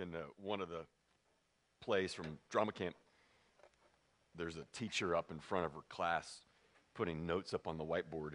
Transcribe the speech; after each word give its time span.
in 0.00 0.14
uh, 0.14 0.20
one 0.42 0.60
of 0.60 0.68
the 0.68 0.84
plays 1.80 2.12
from 2.12 2.38
drama 2.50 2.72
camp, 2.72 2.94
there's 4.36 4.56
a 4.56 4.64
teacher 4.72 5.14
up 5.14 5.30
in 5.30 5.38
front 5.38 5.66
of 5.66 5.72
her 5.72 5.82
class 5.88 6.40
putting 6.94 7.26
notes 7.26 7.54
up 7.54 7.66
on 7.66 7.78
the 7.78 7.84
whiteboard. 7.84 8.32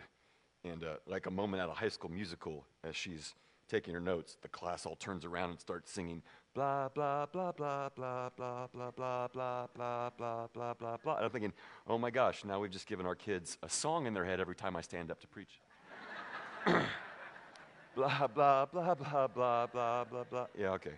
And 0.64 0.84
uh, 0.84 0.96
like 1.08 1.26
a 1.26 1.32
moment 1.32 1.62
out 1.62 1.70
of 1.70 1.78
high 1.78 1.90
school 1.90 2.10
musical, 2.10 2.66
as 2.84 2.96
she's 2.96 3.36
taking 3.70 3.94
her 3.94 4.00
notes, 4.00 4.38
the 4.42 4.48
class 4.48 4.86
all 4.86 4.96
turns 4.96 5.26
around 5.26 5.52
and 5.52 5.60
starts 5.60 5.92
singing 5.92 6.22
blah, 6.54 6.88
blah, 6.90 7.26
blah, 7.26 7.52
blah, 7.52 7.90
blah, 7.90 8.30
blah, 8.36 8.68
blah, 8.68 8.92
blah, 8.92 9.28
blah, 9.28 9.68
blah, 9.68 10.10
blah, 10.18 10.48
blah, 10.54 10.74
blah, 10.74 10.98
blah. 10.98 11.16
And 11.18 11.26
I'm 11.26 11.32
thinking, 11.32 11.54
oh 11.88 11.98
my 11.98 12.10
gosh, 12.10 12.46
now 12.46 12.60
we've 12.60 12.72
just 12.72 12.88
given 12.88 13.06
our 13.06 13.16
kids 13.16 13.58
a 13.62 13.70
song 13.70 14.08
in 14.08 14.14
their 14.14 14.26
head 14.26 14.40
every 14.40 14.56
time 14.56 14.76
I 14.76 14.82
stand 14.82 15.12
up 15.12 15.20
to 15.22 15.28
preach. 15.28 15.60
blah, 17.96 18.28
blah, 18.28 18.66
blah, 18.66 18.96
blah, 18.96 19.28
blah, 19.28 19.68
blah, 19.68 20.04
blah, 20.06 20.24
blah. 20.24 20.46
Yeah, 20.58 20.72
okay. 20.72 20.94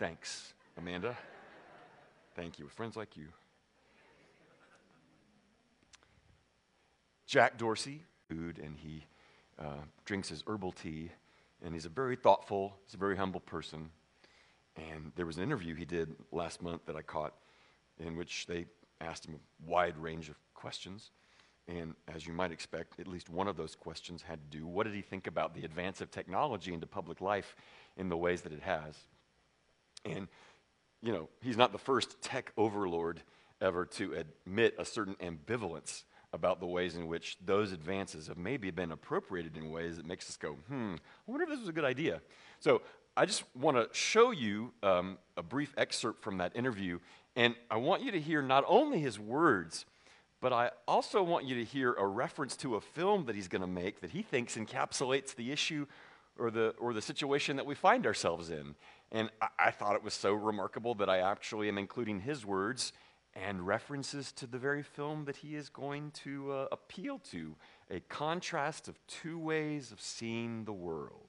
Thanks, 0.00 0.54
Amanda. 0.78 1.14
Thank 2.34 2.58
you. 2.58 2.64
With 2.64 2.72
friends 2.72 2.96
like 2.96 3.18
you. 3.18 3.26
Jack 7.26 7.58
Dorsey, 7.58 8.04
food, 8.26 8.58
and 8.58 8.78
he 8.78 9.04
uh, 9.58 9.82
drinks 10.06 10.30
his 10.30 10.42
herbal 10.46 10.72
tea, 10.72 11.10
and 11.62 11.74
he's 11.74 11.84
a 11.84 11.90
very 11.90 12.16
thoughtful, 12.16 12.78
he's 12.86 12.94
a 12.94 12.96
very 12.96 13.14
humble 13.14 13.40
person. 13.40 13.90
And 14.74 15.12
there 15.16 15.26
was 15.26 15.36
an 15.36 15.42
interview 15.42 15.74
he 15.74 15.84
did 15.84 16.16
last 16.32 16.62
month 16.62 16.86
that 16.86 16.96
I 16.96 17.02
caught 17.02 17.34
in 17.98 18.16
which 18.16 18.46
they 18.46 18.64
asked 19.02 19.26
him 19.26 19.34
a 19.34 19.70
wide 19.70 19.98
range 19.98 20.30
of 20.30 20.36
questions. 20.54 21.10
And 21.68 21.94
as 22.08 22.26
you 22.26 22.32
might 22.32 22.52
expect, 22.52 22.98
at 23.00 23.06
least 23.06 23.28
one 23.28 23.48
of 23.48 23.58
those 23.58 23.74
questions 23.74 24.22
had 24.22 24.50
to 24.50 24.58
do 24.58 24.66
what 24.66 24.84
did 24.84 24.94
he 24.94 25.02
think 25.02 25.26
about 25.26 25.54
the 25.54 25.66
advance 25.66 26.00
of 26.00 26.10
technology 26.10 26.72
into 26.72 26.86
public 26.86 27.20
life 27.20 27.54
in 27.98 28.08
the 28.08 28.16
ways 28.16 28.40
that 28.40 28.52
it 28.52 28.62
has? 28.62 28.96
And, 30.04 30.28
you 31.02 31.12
know, 31.12 31.28
he's 31.42 31.56
not 31.56 31.72
the 31.72 31.78
first 31.78 32.20
tech 32.22 32.52
overlord 32.56 33.22
ever 33.60 33.84
to 33.84 34.14
admit 34.14 34.74
a 34.78 34.84
certain 34.84 35.16
ambivalence 35.16 36.04
about 36.32 36.60
the 36.60 36.66
ways 36.66 36.94
in 36.94 37.06
which 37.06 37.36
those 37.44 37.72
advances 37.72 38.28
have 38.28 38.38
maybe 38.38 38.70
been 38.70 38.92
appropriated 38.92 39.56
in 39.56 39.70
ways 39.70 39.96
that 39.96 40.06
makes 40.06 40.28
us 40.28 40.36
go, 40.36 40.52
hmm, 40.68 40.94
I 40.94 41.30
wonder 41.30 41.44
if 41.44 41.50
this 41.50 41.60
was 41.60 41.68
a 41.68 41.72
good 41.72 41.84
idea. 41.84 42.20
So 42.60 42.82
I 43.16 43.26
just 43.26 43.42
want 43.56 43.76
to 43.76 43.88
show 43.92 44.30
you 44.30 44.72
um, 44.82 45.18
a 45.36 45.42
brief 45.42 45.74
excerpt 45.76 46.22
from 46.22 46.38
that 46.38 46.54
interview, 46.54 47.00
and 47.36 47.54
I 47.70 47.76
want 47.76 48.02
you 48.02 48.12
to 48.12 48.20
hear 48.20 48.42
not 48.42 48.64
only 48.68 49.00
his 49.00 49.18
words, 49.18 49.86
but 50.40 50.52
I 50.52 50.70
also 50.88 51.22
want 51.22 51.44
you 51.44 51.56
to 51.56 51.64
hear 51.64 51.92
a 51.94 52.06
reference 52.06 52.56
to 52.58 52.76
a 52.76 52.80
film 52.80 53.26
that 53.26 53.34
he's 53.34 53.48
going 53.48 53.62
to 53.62 53.68
make 53.68 54.00
that 54.00 54.10
he 54.10 54.22
thinks 54.22 54.56
encapsulates 54.56 55.34
the 55.34 55.52
issue 55.52 55.86
or 56.38 56.50
the, 56.50 56.74
or 56.78 56.94
the 56.94 57.02
situation 57.02 57.56
that 57.56 57.66
we 57.66 57.74
find 57.74 58.06
ourselves 58.06 58.50
in. 58.50 58.74
And 59.12 59.30
I, 59.40 59.48
I 59.58 59.70
thought 59.70 59.96
it 59.96 60.02
was 60.02 60.14
so 60.14 60.32
remarkable 60.32 60.94
that 60.96 61.08
I 61.08 61.18
actually 61.18 61.68
am 61.68 61.78
including 61.78 62.20
his 62.20 62.44
words 62.44 62.92
and 63.34 63.66
references 63.66 64.32
to 64.32 64.46
the 64.46 64.58
very 64.58 64.82
film 64.82 65.24
that 65.24 65.36
he 65.36 65.54
is 65.54 65.68
going 65.68 66.10
to 66.10 66.52
uh, 66.52 66.66
appeal 66.72 67.18
to 67.30 67.54
a 67.90 68.00
contrast 68.00 68.88
of 68.88 68.98
two 69.06 69.38
ways 69.38 69.92
of 69.92 70.00
seeing 70.00 70.64
the 70.64 70.72
world. 70.72 71.26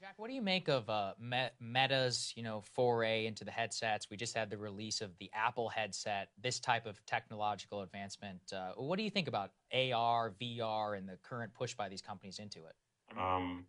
Jack, 0.00 0.14
what 0.18 0.28
do 0.28 0.34
you 0.34 0.42
make 0.42 0.68
of 0.68 0.90
uh, 0.90 1.14
Meta's, 1.60 2.34
you 2.36 2.42
know, 2.42 2.60
foray 2.60 3.24
into 3.26 3.42
the 3.42 3.50
headsets? 3.50 4.10
We 4.10 4.18
just 4.18 4.36
had 4.36 4.50
the 4.50 4.58
release 4.58 5.00
of 5.00 5.16
the 5.18 5.30
Apple 5.32 5.70
headset. 5.70 6.28
This 6.42 6.60
type 6.60 6.84
of 6.84 7.04
technological 7.06 7.80
advancement. 7.80 8.40
Uh, 8.52 8.72
what 8.76 8.98
do 8.98 9.02
you 9.02 9.08
think 9.08 9.28
about 9.28 9.52
AR, 9.72 10.34
VR, 10.38 10.98
and 10.98 11.08
the 11.08 11.16
current 11.22 11.54
push 11.54 11.72
by 11.72 11.88
these 11.88 12.02
companies 12.02 12.38
into 12.38 12.58
it? 12.66 12.74
Um, 13.18 13.64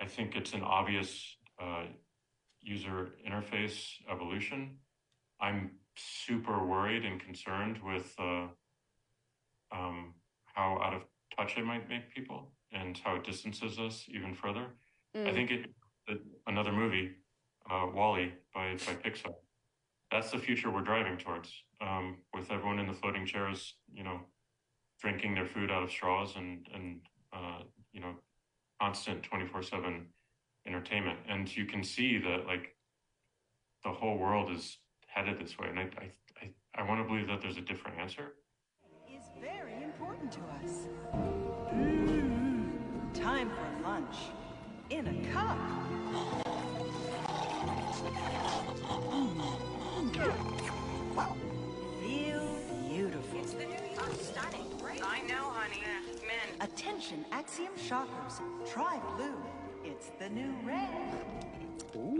I 0.00 0.06
think 0.06 0.34
it's 0.34 0.54
an 0.54 0.62
obvious 0.62 1.36
uh, 1.62 1.84
user 2.62 3.10
interface 3.26 3.94
evolution. 4.10 4.76
I'm 5.40 5.72
super 5.96 6.64
worried 6.66 7.04
and 7.04 7.20
concerned 7.20 7.78
with 7.84 8.14
uh, 8.18 8.46
um, 9.72 10.14
how 10.44 10.80
out 10.82 10.94
of 10.94 11.02
touch 11.36 11.56
it 11.56 11.64
might 11.64 11.88
make 11.88 12.14
people 12.14 12.52
and 12.72 12.98
how 12.98 13.16
it 13.16 13.24
distances 13.24 13.78
us 13.78 14.04
even 14.08 14.34
further. 14.34 14.66
Mm. 15.16 15.28
I 15.28 15.32
think 15.32 15.50
it, 15.50 15.70
it 16.08 16.20
another 16.46 16.72
movie, 16.72 17.12
uh, 17.70 17.86
WALL-E 17.92 18.32
by 18.54 18.76
by 18.86 18.94
Pixar. 18.94 19.32
That's 20.10 20.30
the 20.30 20.38
future 20.38 20.70
we're 20.70 20.82
driving 20.82 21.16
towards. 21.16 21.52
Um, 21.80 22.16
with 22.34 22.50
everyone 22.50 22.78
in 22.78 22.86
the 22.86 22.92
floating 22.92 23.24
chairs, 23.26 23.74
you 23.92 24.02
know, 24.02 24.20
drinking 25.00 25.34
their 25.34 25.46
food 25.46 25.70
out 25.70 25.82
of 25.82 25.90
straws 25.90 26.36
and 26.36 26.66
and 26.74 27.00
uh, 27.32 27.62
you 27.92 28.00
know, 28.00 28.14
constant 28.80 29.22
twenty 29.22 29.46
four 29.46 29.62
seven 29.62 30.06
entertainment. 30.70 31.18
And 31.28 31.54
you 31.56 31.66
can 31.66 31.82
see 31.82 32.18
that 32.18 32.46
like 32.46 32.74
the 33.84 33.90
whole 33.90 34.16
world 34.18 34.50
is 34.52 34.78
headed 35.06 35.38
this 35.40 35.58
way. 35.58 35.68
And 35.68 35.78
I, 35.78 35.82
I, 35.82 36.10
I, 36.42 36.82
I 36.82 36.88
want 36.88 37.00
to 37.00 37.08
believe 37.08 37.26
that 37.28 37.40
there's 37.42 37.56
a 37.56 37.62
different 37.62 37.98
answer. 37.98 38.34
Is 39.08 39.24
very 39.40 39.82
important 39.82 40.30
to 40.32 40.40
us. 40.62 40.86
Mm, 41.74 42.70
time 43.12 43.50
for 43.50 43.88
lunch. 43.88 44.16
In 44.90 45.06
a 45.06 45.32
cup. 45.32 45.58
Feel 52.00 52.48
beautiful. 52.88 53.40
It's 53.40 53.52
the 53.52 53.64
new 53.64 53.70
year. 53.70 53.78
Stunning, 54.20 54.66
right? 54.82 55.00
I 55.04 55.20
know, 55.28 55.50
honey. 55.50 55.82
Men. 56.22 56.60
Attention, 56.60 57.24
Axiom 57.30 57.76
shoppers. 57.76 58.40
Try 58.66 58.98
blue. 59.16 59.36
It's 60.00 60.08
the 60.18 60.30
new 60.30 60.54
red. 60.64 60.88
Ooh. 61.94 62.19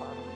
Ah. 0.00 0.32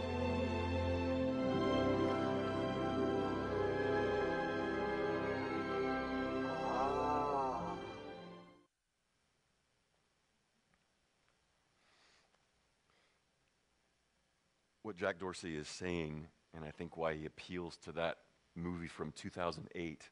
what 14.87 14.97
Jack 14.97 15.19
Dorsey 15.19 15.57
is 15.57 15.67
saying, 15.67 16.29
and 16.55 16.65
I 16.65 16.71
think 16.71 16.97
why 16.97 17.15
he 17.15 17.27
appeals 17.27 17.77
to 17.79 17.93
that 17.93 18.19
movie 18.55 18.87
from 18.87 19.11
2008, 19.11 20.11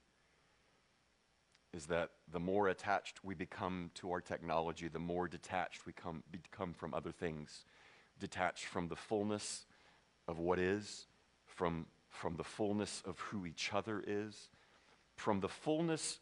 is 1.73 1.87
that 1.87 2.11
the 2.33 2.41
more 2.41 2.67
attached 2.67 3.25
we 3.25 3.37
become 3.37 3.93
to 3.95 4.11
our 4.11 4.21
technology, 4.21 4.89
the 4.89 4.99
more 4.99 5.29
detached 5.29 5.87
we 5.87 5.93
come, 5.93 6.25
become 6.31 6.73
from 6.73 6.93
other 6.93 7.13
things, 7.13 7.65
detached 8.19 8.65
from 8.65 8.89
the 8.89 8.97
fullness 8.97 9.67
of 10.27 10.39
what 10.39 10.59
is, 10.59 11.07
from, 11.47 11.87
from 12.09 12.37
the 12.37 12.45
fullness 12.45 13.03
of 13.05 13.19
who 13.21 13.47
each 13.47 13.73
other 13.73 14.03
is, 14.07 14.49
from 15.17 15.41
the 15.41 15.49
fullness 15.49 16.19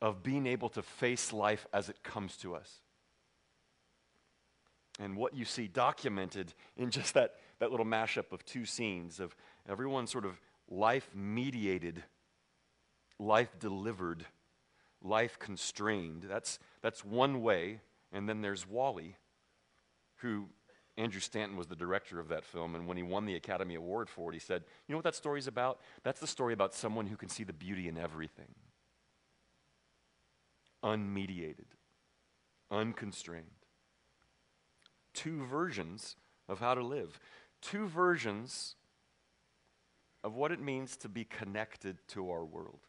of 0.00 0.22
being 0.22 0.46
able 0.46 0.68
to 0.68 0.82
face 0.82 1.32
life 1.32 1.66
as 1.72 1.88
it 1.88 2.02
comes 2.02 2.36
to 2.36 2.54
us. 2.54 2.82
and 4.98 5.16
what 5.16 5.34
you 5.34 5.44
see 5.44 5.68
documented 5.68 6.52
in 6.76 6.90
just 6.90 7.14
that, 7.14 7.36
that 7.60 7.70
little 7.70 7.86
mashup 7.86 8.32
of 8.32 8.44
two 8.44 8.64
scenes 8.64 9.20
of 9.20 9.34
everyone 9.68 10.06
sort 10.06 10.24
of 10.24 10.40
life 10.68 11.08
mediated, 11.14 12.02
life 13.18 13.58
delivered, 13.58 14.26
life 15.02 15.38
constrained. 15.38 16.24
That's, 16.28 16.58
that's 16.82 17.04
one 17.04 17.42
way. 17.42 17.80
And 18.12 18.28
then 18.28 18.40
there's 18.40 18.66
WALL-E, 18.66 19.16
who 20.16 20.48
Andrew 20.98 21.20
Stanton 21.20 21.56
was 21.56 21.68
the 21.68 21.76
director 21.76 22.18
of 22.18 22.28
that 22.28 22.44
film, 22.44 22.74
and 22.74 22.88
when 22.88 22.96
he 22.96 23.04
won 23.04 23.24
the 23.24 23.36
Academy 23.36 23.76
Award 23.76 24.10
for 24.10 24.30
it, 24.30 24.34
he 24.34 24.40
said, 24.40 24.64
You 24.86 24.92
know 24.92 24.98
what 24.98 25.04
that 25.04 25.14
story's 25.14 25.46
about? 25.46 25.78
That's 26.02 26.18
the 26.18 26.26
story 26.26 26.52
about 26.52 26.74
someone 26.74 27.06
who 27.06 27.16
can 27.16 27.28
see 27.28 27.44
the 27.44 27.52
beauty 27.52 27.86
in 27.86 27.96
everything. 27.96 28.48
Unmediated, 30.82 31.66
unconstrained. 32.68 33.46
Two 35.14 35.46
versions 35.46 36.16
of 36.48 36.58
how 36.58 36.74
to 36.74 36.82
live, 36.82 37.20
two 37.62 37.86
versions 37.86 38.74
of 40.24 40.34
what 40.34 40.50
it 40.50 40.60
means 40.60 40.96
to 40.96 41.08
be 41.08 41.24
connected 41.24 41.96
to 42.08 42.28
our 42.28 42.44
world. 42.44 42.80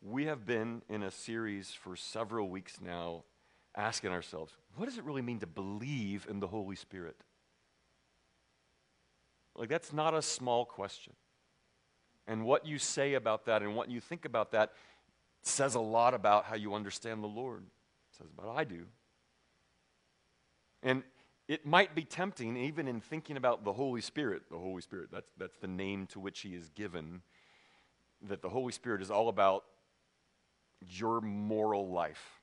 We 0.00 0.24
have 0.24 0.46
been 0.46 0.80
in 0.88 1.02
a 1.02 1.10
series 1.10 1.72
for 1.72 1.94
several 1.94 2.48
weeks 2.48 2.78
now 2.80 3.24
asking 3.74 4.10
ourselves, 4.10 4.54
what 4.76 4.86
does 4.86 4.98
it 4.98 5.04
really 5.04 5.22
mean 5.22 5.40
to 5.40 5.46
believe 5.46 6.26
in 6.28 6.40
the 6.40 6.46
Holy 6.46 6.76
Spirit? 6.76 7.16
Like, 9.54 9.68
that's 9.68 9.92
not 9.92 10.14
a 10.14 10.22
small 10.22 10.64
question. 10.64 11.12
And 12.26 12.44
what 12.44 12.66
you 12.66 12.78
say 12.78 13.14
about 13.14 13.46
that 13.46 13.62
and 13.62 13.74
what 13.74 13.90
you 13.90 14.00
think 14.00 14.24
about 14.24 14.52
that 14.52 14.72
says 15.42 15.74
a 15.74 15.80
lot 15.80 16.14
about 16.14 16.44
how 16.44 16.54
you 16.54 16.74
understand 16.74 17.22
the 17.22 17.28
Lord. 17.28 17.62
It 17.62 18.16
says 18.18 18.28
about 18.36 18.56
I 18.56 18.64
do. 18.64 18.84
And 20.82 21.02
it 21.48 21.66
might 21.66 21.94
be 21.94 22.04
tempting, 22.04 22.56
even 22.56 22.88
in 22.88 23.00
thinking 23.00 23.36
about 23.36 23.64
the 23.64 23.72
Holy 23.72 24.00
Spirit, 24.00 24.42
the 24.50 24.58
Holy 24.58 24.80
Spirit, 24.80 25.08
that's, 25.12 25.30
that's 25.36 25.56
the 25.58 25.68
name 25.68 26.06
to 26.08 26.20
which 26.20 26.40
He 26.40 26.54
is 26.54 26.70
given, 26.70 27.22
that 28.22 28.40
the 28.40 28.48
Holy 28.48 28.72
Spirit 28.72 29.02
is 29.02 29.10
all 29.10 29.28
about 29.28 29.64
your 30.80 31.20
moral 31.20 31.88
life 31.88 32.41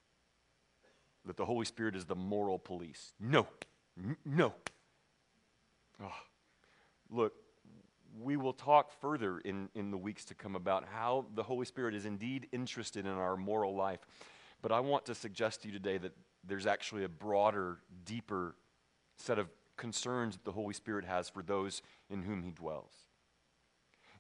that 1.26 1.38
the 1.38 1.46
Holy 1.46 1.66
Spirit 1.66 1.96
is 1.96 2.06
the 2.06 2.16
moral 2.16 2.60
police. 2.60 3.14
No, 3.20 3.48
no. 4.26 4.54
Oh. 6.02 6.12
Look, 7.12 7.34
we 8.20 8.38
will 8.38 8.54
talk 8.54 8.92
further 9.00 9.40
in, 9.40 9.70
in 9.76 9.92
the 9.92 9.98
weeks 9.98 10.26
to 10.26 10.36
come 10.36 10.56
about 10.56 10.86
how 10.92 11.26
the 11.36 11.44
Holy 11.44 11.66
Spirit 11.66 11.96
is 11.96 12.06
indeed 12.06 12.48
interested 12.52 13.06
in 13.06 13.12
our 13.12 13.38
moral 13.38 13.76
life. 13.76 14.00
But 14.62 14.72
I 14.72 14.80
want 14.80 15.06
to 15.06 15.16
suggest 15.16 15.62
to 15.62 15.68
you 15.68 15.74
today 15.74 15.98
that 15.98 16.14
there's 16.46 16.66
actually 16.66 17.04
a 17.04 17.10
broader, 17.10 17.80
deeper 18.06 18.56
set 19.18 19.40
of 19.40 19.48
concerns 19.78 20.36
that 20.36 20.46
the 20.46 20.52
Holy 20.52 20.74
Spirit 20.74 21.06
has 21.06 21.30
for 21.30 21.42
those 21.42 21.82
in 22.10 22.24
whom 22.24 22.44
He 22.44 22.52
dwells. 22.52 22.94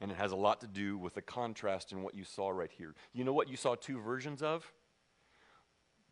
And 0.01 0.11
it 0.11 0.17
has 0.17 0.31
a 0.31 0.37
lot 0.37 0.61
to 0.61 0.67
do 0.67 0.97
with 0.97 1.13
the 1.13 1.21
contrast 1.21 1.91
in 1.91 2.01
what 2.01 2.15
you 2.15 2.23
saw 2.23 2.49
right 2.49 2.71
here. 2.77 2.95
You 3.13 3.25
know 3.25 3.33
what 3.33 3.49
you 3.49 3.57
saw 3.57 3.75
two 3.75 3.99
versions 3.99 4.41
of? 4.41 4.71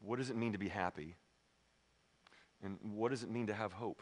What 0.01 0.17
does 0.19 0.29
it 0.29 0.35
mean 0.35 0.53
to 0.53 0.57
be 0.57 0.69
happy? 0.69 1.15
And 2.63 2.77
what 2.81 3.11
does 3.11 3.23
it 3.23 3.29
mean 3.29 3.47
to 3.47 3.53
have 3.53 3.73
hope? 3.73 4.01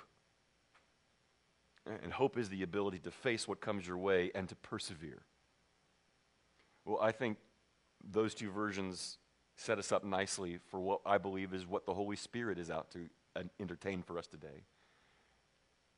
And 2.04 2.12
hope 2.12 2.38
is 2.38 2.50
the 2.50 2.64
ability 2.64 3.00
to 3.00 3.12
face 3.12 3.48
what 3.48 3.62
comes 3.62 3.88
your 3.88 3.98
way 3.98 4.32
and 4.34 4.50
to 4.50 4.56
persevere. 4.56 5.24
Well, 6.84 7.00
I 7.02 7.12
think 7.12 7.38
those 8.04 8.34
two 8.34 8.50
versions 8.50 9.18
set 9.56 9.78
us 9.78 9.92
up 9.92 10.04
nicely 10.04 10.60
for 10.70 10.80
what 10.80 11.02
I 11.06 11.18
believe 11.18 11.54
is 11.54 11.66
what 11.66 11.86
the 11.86 11.94
Holy 11.94 12.16
Spirit 12.16 12.58
is 12.58 12.70
out 12.70 12.92
to 12.92 13.10
uh, 13.36 13.44
entertain 13.60 14.04
for 14.04 14.18
us 14.18 14.28
today. 14.28 14.64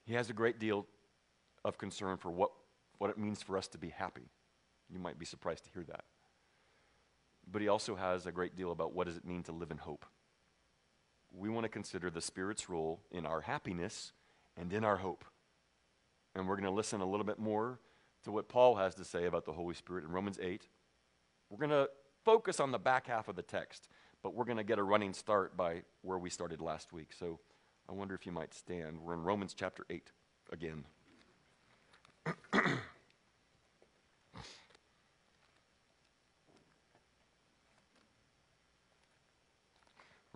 He 0.06 0.14
has 0.14 0.30
a 0.30 0.34
great 0.34 0.60
deal 0.60 0.86
of 1.66 1.78
concern 1.78 2.18
for 2.18 2.30
what, 2.30 2.52
what 2.98 3.10
it 3.10 3.18
means 3.18 3.42
for 3.42 3.58
us 3.58 3.68
to 3.70 3.78
be 3.78 3.90
happy. 3.90 4.30
You 4.90 5.00
might 5.00 5.20
be 5.20 5.26
surprised 5.26 5.66
to 5.66 5.72
hear 5.74 5.84
that 5.84 6.04
but 7.52 7.62
he 7.62 7.68
also 7.68 7.96
has 7.96 8.26
a 8.26 8.32
great 8.32 8.56
deal 8.56 8.72
about 8.72 8.94
what 8.94 9.08
does 9.08 9.18
it 9.18 9.26
mean 9.26 9.44
to 9.44 9.52
live 9.52 9.72
in 9.72 9.78
hope. 9.78 10.06
We 11.32 11.50
want 11.50 11.64
to 11.64 11.70
consider 11.70 12.10
the 12.10 12.22
Spirit's 12.22 12.70
role 12.70 13.02
in 13.12 13.26
our 13.26 13.42
happiness 13.42 14.14
and 14.56 14.72
in 14.74 14.84
our 14.84 14.98
hope. 14.98 15.26
And 16.36 16.48
we're 16.48 16.56
going 16.56 16.70
to 16.70 16.72
listen 16.72 17.02
a 17.02 17.06
little 17.06 17.26
bit 17.26 17.40
more 17.40 17.80
to 18.24 18.32
what 18.32 18.50
Paul 18.50 18.76
has 18.76 18.96
to 18.96 19.06
say 19.06 19.26
about 19.26 19.46
the 19.46 19.54
Holy 19.54 19.74
Spirit 19.74 20.04
in 20.04 20.12
Romans 20.12 20.40
8. 20.42 20.68
We're 21.50 21.58
going 21.58 21.70
to 21.70 21.90
focus 22.26 22.60
on 22.60 22.72
the 22.72 22.80
back 22.80 23.08
half 23.08 23.28
of 23.28 23.36
the 23.36 23.42
text, 23.42 23.88
but 24.22 24.34
we're 24.34 24.46
going 24.46 24.58
to 24.58 24.64
get 24.64 24.80
a 24.80 24.84
running 24.84 25.14
start 25.14 25.56
by 25.56 25.84
where 26.02 26.18
we 26.18 26.30
started 26.30 26.62
last 26.62 26.92
week. 26.92 27.12
So 27.18 27.40
I 27.90 27.94
wonder 27.94 28.16
if 28.16 28.26
you 28.26 28.32
might 28.32 28.54
stand. 28.54 29.00
We're 29.00 29.14
in 29.14 29.24
Romans 29.24 29.54
chapter 29.54 29.86
8 29.90 30.12
again. 30.52 30.86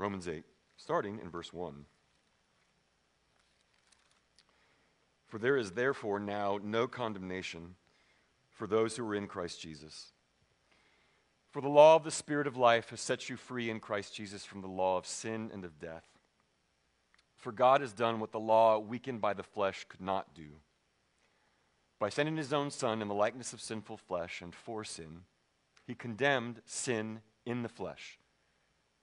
Romans 0.01 0.27
8, 0.27 0.43
starting 0.77 1.19
in 1.19 1.29
verse 1.29 1.53
1. 1.53 1.85
For 5.27 5.37
there 5.37 5.57
is 5.57 5.71
therefore 5.71 6.19
now 6.19 6.59
no 6.63 6.87
condemnation 6.87 7.75
for 8.49 8.65
those 8.65 8.97
who 8.97 9.07
are 9.07 9.13
in 9.13 9.27
Christ 9.27 9.61
Jesus. 9.61 10.11
For 11.51 11.61
the 11.61 11.69
law 11.69 11.95
of 11.95 12.03
the 12.03 12.09
Spirit 12.09 12.47
of 12.47 12.57
life 12.57 12.89
has 12.89 12.99
set 12.99 13.29
you 13.29 13.37
free 13.37 13.69
in 13.69 13.79
Christ 13.79 14.15
Jesus 14.15 14.43
from 14.43 14.61
the 14.61 14.67
law 14.67 14.97
of 14.97 15.05
sin 15.05 15.51
and 15.53 15.63
of 15.63 15.79
death. 15.79 16.05
For 17.37 17.51
God 17.51 17.81
has 17.81 17.93
done 17.93 18.19
what 18.19 18.31
the 18.31 18.39
law, 18.39 18.79
weakened 18.79 19.21
by 19.21 19.35
the 19.35 19.43
flesh, 19.43 19.85
could 19.87 20.01
not 20.01 20.33
do. 20.33 20.49
By 21.99 22.09
sending 22.09 22.37
his 22.37 22.53
own 22.53 22.71
Son 22.71 23.03
in 23.03 23.07
the 23.07 23.13
likeness 23.13 23.53
of 23.53 23.61
sinful 23.61 23.97
flesh 23.97 24.41
and 24.41 24.55
for 24.55 24.83
sin, 24.83 25.25
he 25.85 25.93
condemned 25.93 26.63
sin 26.65 27.21
in 27.45 27.61
the 27.61 27.69
flesh 27.69 28.17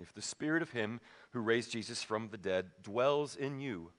If 0.00 0.14
the 0.14 0.22
spirit 0.22 0.62
of 0.62 0.70
him 0.70 1.00
who 1.32 1.40
raised 1.40 1.72
Jesus 1.72 2.02
from 2.02 2.28
the 2.30 2.38
dead 2.38 2.70
dwells 2.82 3.36
in 3.36 3.60
you, 3.60 3.90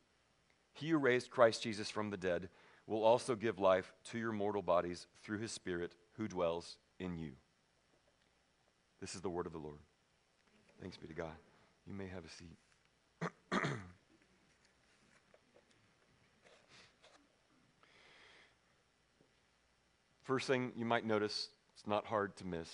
he 0.74 0.90
who 0.90 0.98
raised 0.98 1.30
Christ 1.30 1.62
Jesus 1.62 1.92
from 1.92 2.10
the 2.10 2.18
dead 2.18 2.50
will 2.88 3.04
also 3.04 3.36
give 3.36 3.60
life 3.60 3.94
to 4.06 4.18
your 4.18 4.32
mortal 4.32 4.64
bodies 4.64 5.06
through 5.22 5.38
his 5.40 5.52
spirit 5.52 5.94
who 6.14 6.28
dwells 6.28 6.78
in 7.00 7.16
you. 7.18 7.34
This 9.00 9.14
is 9.16 9.22
the 9.22 9.30
word 9.30 9.46
of 9.46 9.54
the 9.54 9.60
Lord. 9.60 9.78
Thanks 10.82 10.98
be 10.98 11.08
to 11.08 11.14
God. 11.14 11.36
You 11.86 11.94
may 11.94 12.08
have 12.08 12.26
a 12.26 12.30
seat. 12.30 12.58
First 20.24 20.48
thing 20.48 20.72
you 20.76 20.86
might 20.86 21.06
notice, 21.06 21.50
it's 21.76 21.86
not 21.86 22.06
hard 22.06 22.36
to 22.38 22.46
miss 22.46 22.70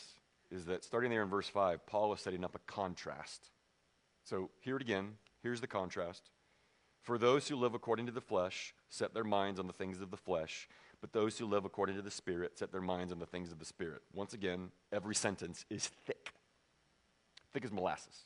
is 0.52 0.66
that 0.66 0.84
starting 0.84 1.12
there 1.12 1.24
in 1.24 1.30
verse 1.30 1.48
5, 1.48 1.86
Paul 1.86 2.14
is 2.14 2.22
setting 2.22 2.44
up 2.44 2.56
a 2.56 2.72
contrast. 2.72 3.50
So, 4.24 4.50
hear 4.60 4.76
it 4.76 4.82
again. 4.82 5.14
Here's 5.42 5.62
the 5.62 5.68
contrast. 5.68 6.30
For 7.02 7.18
those 7.18 7.48
who 7.48 7.56
live 7.56 7.74
according 7.74 8.06
to 8.08 8.12
the 8.12 8.20
flesh 8.20 8.74
set 8.90 9.14
their 9.14 9.24
minds 9.24 9.60
on 9.60 9.68
the 9.68 9.74
things 9.74 10.02
of 10.02 10.12
the 10.12 10.18
flesh, 10.18 10.68
but 11.00 11.14
those 11.14 11.38
who 11.38 11.46
live 11.46 11.64
according 11.64 11.96
to 11.96 12.02
the 12.02 12.12
Spirit 12.12 12.58
set 12.58 12.72
their 12.72 12.82
minds 12.82 13.14
on 13.14 13.20
the 13.20 13.26
things 13.26 13.52
of 13.52 13.60
the 13.60 13.66
Spirit. 13.66 14.02
Once 14.14 14.34
again, 14.34 14.72
every 14.92 15.16
sentence 15.16 15.66
is 15.70 15.88
thick, 16.06 16.34
thick 17.54 17.64
as 17.64 17.72
molasses. 17.72 18.26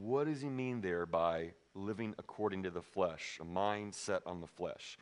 what 0.00 0.26
does 0.26 0.40
he 0.40 0.48
mean 0.48 0.80
there 0.80 1.04
by 1.04 1.52
living 1.74 2.14
according 2.18 2.62
to 2.62 2.70
the 2.70 2.80
flesh, 2.80 3.38
a 3.40 3.44
mind 3.44 3.94
set 3.94 4.22
on 4.24 4.40
the 4.40 4.46
flesh? 4.46 4.96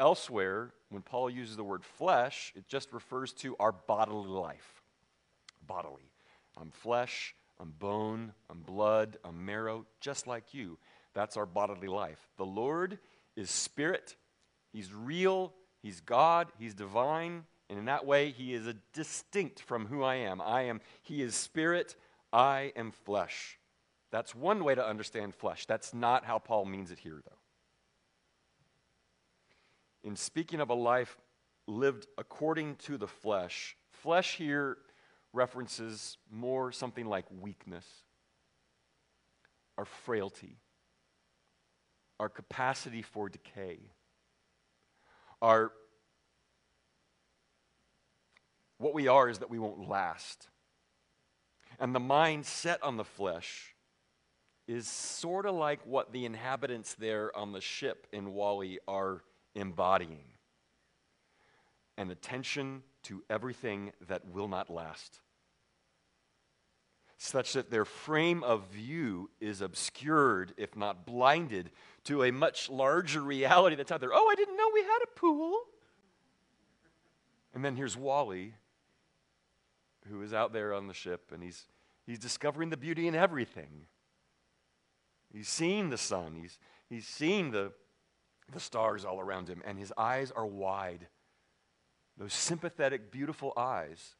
Elsewhere, 0.00 0.72
when 0.88 1.02
Paul 1.02 1.30
uses 1.30 1.56
the 1.56 1.62
word 1.62 1.84
flesh, 1.84 2.52
it 2.56 2.66
just 2.66 2.92
refers 2.92 3.32
to 3.34 3.54
our 3.60 3.70
bodily 3.70 4.28
life. 4.28 4.82
Bodily. 5.66 6.10
I'm 6.56 6.70
flesh, 6.70 7.34
I'm 7.58 7.72
bone, 7.78 8.32
I'm 8.50 8.60
blood, 8.60 9.18
I'm 9.24 9.44
marrow, 9.44 9.86
just 10.00 10.26
like 10.26 10.54
you. 10.54 10.78
That's 11.14 11.36
our 11.36 11.46
bodily 11.46 11.88
life. 11.88 12.18
The 12.36 12.46
Lord 12.46 12.98
is 13.36 13.50
spirit, 13.50 14.16
He's 14.72 14.92
real, 14.92 15.52
He's 15.82 16.00
God, 16.00 16.48
He's 16.58 16.74
divine, 16.74 17.44
and 17.68 17.78
in 17.78 17.84
that 17.86 18.06
way, 18.06 18.30
He 18.30 18.54
is 18.54 18.72
distinct 18.92 19.60
from 19.60 19.86
who 19.86 20.02
I 20.02 20.16
am. 20.16 20.40
I 20.40 20.62
am, 20.62 20.80
He 21.02 21.22
is 21.22 21.34
spirit, 21.34 21.96
I 22.32 22.72
am 22.76 22.90
flesh. 22.90 23.58
That's 24.10 24.34
one 24.34 24.62
way 24.62 24.74
to 24.74 24.86
understand 24.86 25.34
flesh. 25.34 25.66
That's 25.66 25.92
not 25.94 26.24
how 26.24 26.38
Paul 26.38 26.66
means 26.66 26.90
it 26.90 26.98
here, 26.98 27.20
though. 27.24 27.38
In 30.08 30.16
speaking 30.16 30.60
of 30.60 30.70
a 30.70 30.74
life 30.74 31.16
lived 31.66 32.06
according 32.18 32.76
to 32.76 32.98
the 32.98 33.08
flesh, 33.08 33.76
flesh 33.88 34.36
here 34.36 34.78
references 35.34 36.16
more 36.30 36.72
something 36.72 37.06
like 37.06 37.26
weakness, 37.40 37.86
our 39.76 39.84
frailty, 39.84 40.56
our 42.20 42.28
capacity 42.28 43.02
for 43.02 43.28
decay, 43.28 43.78
our 45.42 45.72
what 48.78 48.94
we 48.94 49.08
are 49.08 49.28
is 49.28 49.38
that 49.38 49.50
we 49.50 49.58
won't 49.58 49.88
last. 49.88 50.48
And 51.78 51.94
the 51.94 52.00
mind 52.00 52.46
set 52.46 52.82
on 52.82 52.96
the 52.96 53.04
flesh 53.04 53.74
is 54.66 54.88
sort 54.88 55.46
of 55.46 55.54
like 55.54 55.80
what 55.84 56.12
the 56.12 56.24
inhabitants 56.24 56.94
there 56.94 57.36
on 57.36 57.52
the 57.52 57.60
ship 57.60 58.06
in 58.12 58.32
WALL-E 58.32 58.78
are 58.88 59.22
embodying 59.54 60.24
an 61.96 62.10
attention 62.10 62.82
to 63.04 63.22
everything 63.30 63.92
that 64.08 64.26
will 64.32 64.48
not 64.48 64.70
last, 64.70 65.20
such 67.24 67.54
that 67.54 67.70
their 67.70 67.86
frame 67.86 68.44
of 68.44 68.66
view 68.66 69.30
is 69.40 69.62
obscured, 69.62 70.52
if 70.58 70.76
not 70.76 71.06
blinded, 71.06 71.70
to 72.04 72.22
a 72.22 72.30
much 72.30 72.68
larger 72.68 73.22
reality 73.22 73.76
that's 73.76 73.90
out 73.90 74.00
there. 74.00 74.12
Oh, 74.12 74.28
I 74.30 74.34
didn't 74.34 74.58
know 74.58 74.70
we 74.74 74.82
had 74.82 74.98
a 75.02 75.18
pool. 75.18 75.58
And 77.54 77.64
then 77.64 77.76
here's 77.76 77.96
WALL-E, 77.96 78.52
who 80.06 80.20
is 80.20 80.34
out 80.34 80.52
there 80.52 80.74
on 80.74 80.86
the 80.86 80.92
ship, 80.92 81.30
and 81.32 81.42
he's, 81.42 81.64
he's 82.06 82.18
discovering 82.18 82.68
the 82.68 82.76
beauty 82.76 83.08
in 83.08 83.14
everything. 83.14 83.86
He's 85.32 85.48
seeing 85.48 85.88
the 85.88 85.96
sun, 85.96 86.36
he's, 86.38 86.58
he's 86.90 87.06
seeing 87.06 87.52
the, 87.52 87.72
the 88.52 88.60
stars 88.60 89.06
all 89.06 89.18
around 89.18 89.48
him, 89.48 89.62
and 89.64 89.78
his 89.78 89.94
eyes 89.96 90.30
are 90.30 90.46
wide. 90.46 91.06
Those 92.18 92.34
sympathetic, 92.34 93.10
beautiful 93.10 93.54
eyes 93.56 94.14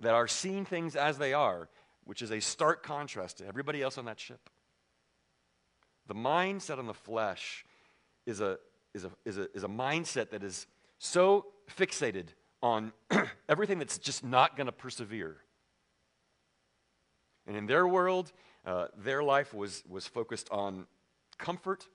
that 0.00 0.14
are 0.14 0.26
seeing 0.26 0.64
things 0.64 0.96
as 0.96 1.18
they 1.18 1.32
are, 1.32 1.68
which 2.04 2.22
is 2.22 2.30
a 2.30 2.40
stark 2.40 2.82
contrast 2.82 3.38
to 3.38 3.46
everybody 3.46 3.82
else 3.82 3.98
on 3.98 4.04
that 4.06 4.18
ship. 4.18 4.50
The 6.06 6.14
mindset 6.14 6.78
on 6.78 6.86
the 6.86 6.94
flesh 6.94 7.64
is 8.26 8.40
a, 8.40 8.58
is 8.94 9.04
a, 9.04 9.10
is 9.24 9.38
a, 9.38 9.48
is 9.54 9.64
a 9.64 9.68
mindset 9.68 10.30
that 10.30 10.42
is 10.42 10.66
so 10.98 11.46
fixated 11.70 12.28
on 12.62 12.92
everything 13.48 13.78
that's 13.78 13.98
just 13.98 14.24
not 14.24 14.56
going 14.56 14.66
to 14.66 14.72
persevere. 14.72 15.36
And 17.46 17.56
in 17.56 17.66
their 17.66 17.86
world, 17.86 18.32
uh, 18.64 18.86
their 18.96 19.22
life 19.22 19.52
was, 19.52 19.82
was 19.88 20.06
focused 20.06 20.48
on 20.50 20.86
comfort, 21.38 21.88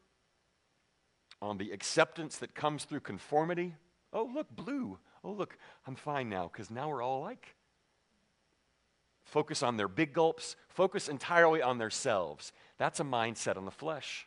on 1.42 1.58
the 1.58 1.72
acceptance 1.72 2.38
that 2.38 2.54
comes 2.54 2.84
through 2.84 3.00
conformity. 3.02 3.76
Oh, 4.12 4.30
look, 4.34 4.54
blue. 4.54 4.98
Oh, 5.24 5.32
look, 5.32 5.58
I'm 5.86 5.96
fine 5.96 6.30
now 6.30 6.50
because 6.52 6.70
now 6.70 6.90
we're 6.90 7.02
all 7.02 7.22
alike. 7.22 7.56
Focus 9.28 9.62
on 9.62 9.76
their 9.76 9.90
big 9.90 10.14
gulps, 10.14 10.56
focus 10.70 11.10
entirely 11.10 11.62
on 11.62 11.80
themselves. 11.80 12.54
That's 12.78 13.02
a 13.02 13.04
mindset 13.04 13.58
on 13.58 13.66
the 13.66 13.72
flesh. 13.72 14.26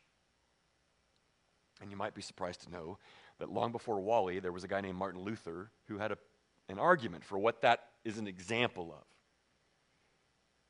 And 1.81 1.91
you 1.91 1.97
might 1.97 2.15
be 2.15 2.21
surprised 2.21 2.63
to 2.65 2.71
know 2.71 2.99
that 3.39 3.51
long 3.51 3.73
before 3.73 3.99
WALL-E, 3.99 4.41
there 4.41 4.53
was 4.53 4.63
a 4.63 4.69
guy 4.69 4.83
named 4.83 4.99
Martin 4.99 5.23
Luther 5.23 5.71
who 5.89 5.97
had 5.97 6.13
a, 6.13 6.19
an 6.69 6.79
argument 6.79 7.25
for 7.25 7.39
what 7.39 7.63
that 7.63 7.85
is 8.05 8.19
an 8.19 8.29
example 8.29 8.93
of. 8.93 9.05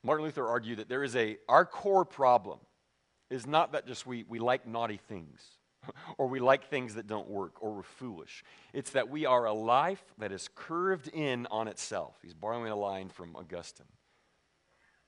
Martin 0.04 0.24
Luther 0.24 0.46
argued 0.46 0.78
that 0.78 0.88
there 0.88 1.02
is 1.02 1.16
a, 1.16 1.36
our 1.48 1.64
core 1.64 2.04
problem 2.04 2.60
is 3.30 3.48
not 3.48 3.72
that 3.72 3.88
just 3.88 4.06
we, 4.06 4.24
we 4.28 4.38
like 4.38 4.64
naughty 4.64 5.00
things 5.08 5.42
or 6.18 6.28
we 6.28 6.38
like 6.38 6.70
things 6.70 6.94
that 6.94 7.08
don't 7.08 7.28
work 7.28 7.56
or 7.60 7.74
we're 7.74 7.82
foolish. 7.82 8.44
It's 8.72 8.90
that 8.90 9.10
we 9.10 9.26
are 9.26 9.46
a 9.46 9.52
life 9.52 10.04
that 10.18 10.30
is 10.30 10.48
curved 10.54 11.08
in 11.08 11.48
on 11.50 11.66
itself. 11.66 12.14
He's 12.22 12.34
borrowing 12.34 12.70
a 12.70 12.76
line 12.76 13.08
from 13.08 13.34
Augustine. 13.34 13.86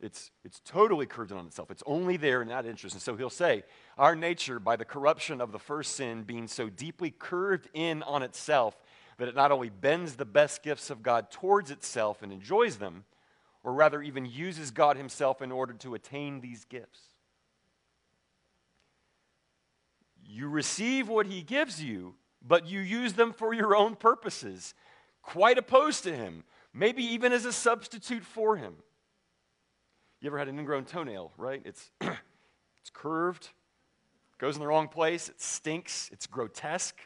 It's, 0.03 0.33
it's 0.45 0.61
totally 0.65 1.07
curved 1.07 1.31
in 1.31 1.39
on 1.39 1.47
itself. 1.47 1.71
It's 1.71 1.85
only 1.87 2.17
there 2.17 2.43
in 2.43 2.49
that 2.49 2.67
interest. 2.67 2.97
And 2.97 3.03
so 3.03 3.17
he'll 3.17 3.31
say, 3.31 3.63
Our 3.97 4.17
nature, 4.17 4.59
by 4.59 4.75
the 4.75 4.85
corruption 4.85 5.41
of 5.41 5.53
the 5.53 5.61
first 5.61 5.95
sin, 5.95 6.25
being 6.25 6.49
so 6.49 6.69
deeply 6.69 7.13
curved 7.17 7.69
in 7.73 8.03
on 8.03 8.25
itself 8.25 8.77
that 9.19 9.29
it 9.29 9.37
not 9.37 9.53
only 9.53 9.71
bends 9.71 10.17
the 10.17 10.25
best 10.25 10.65
gifts 10.65 10.91
of 10.91 11.05
God 11.05 11.31
towards 11.31 11.71
itself 11.71 12.23
and 12.23 12.33
enjoys 12.33 12.77
them, 12.77 13.05
or 13.63 13.73
rather 13.73 14.03
even 14.03 14.27
uses 14.27 14.73
God 14.73 14.97
Himself 14.97 15.41
in 15.41 15.53
order 15.53 15.75
to 15.75 15.95
attain 15.95 16.41
these 16.41 16.65
gifts. 16.65 16.99
You 20.27 20.49
receive 20.49 21.09
what 21.09 21.27
He 21.27 21.43
gives 21.43 21.81
you, 21.81 22.17
but 22.45 22.67
you 22.67 22.81
use 22.81 23.13
them 23.13 23.33
for 23.33 23.55
your 23.55 23.77
own 23.77 23.95
purposes, 23.95 24.75
quite 25.23 25.59
opposed 25.59 26.03
to 26.05 26.17
Him, 26.17 26.43
maybe 26.75 27.05
even 27.05 27.33
as 27.33 27.45
a 27.45 27.53
substitute 27.53 28.25
for 28.25 28.57
Him. 28.57 28.75
You 30.23 30.29
ever 30.29 30.39
had 30.39 30.49
an 30.49 30.59
ingrown 30.59 30.85
toenail, 30.85 31.33
right? 31.37 31.61
It's, 31.65 31.91
it's 32.01 32.91
curved, 32.93 33.51
goes 34.39 34.55
in 34.55 34.61
the 34.61 34.69
wrong 34.69 34.87
place, 34.87 35.29
it 35.29 35.41
stinks, 35.41 36.09
it's 36.13 36.29
grotesque, 36.29 36.97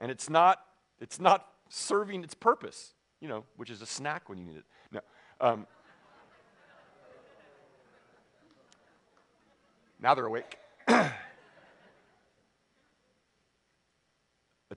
and 0.00 0.10
it's 0.10 0.28
not, 0.28 0.58
it's 1.00 1.20
not 1.20 1.46
serving 1.68 2.24
its 2.24 2.34
purpose, 2.34 2.94
you 3.20 3.28
know, 3.28 3.44
which 3.56 3.70
is 3.70 3.82
a 3.82 3.86
snack 3.86 4.28
when 4.28 4.36
you 4.36 4.44
need 4.44 4.56
it. 4.56 4.64
No. 4.90 5.00
Um, 5.40 5.66
Now 10.02 10.14
they're 10.14 10.26
awake. 10.26 10.56
a 10.88 11.12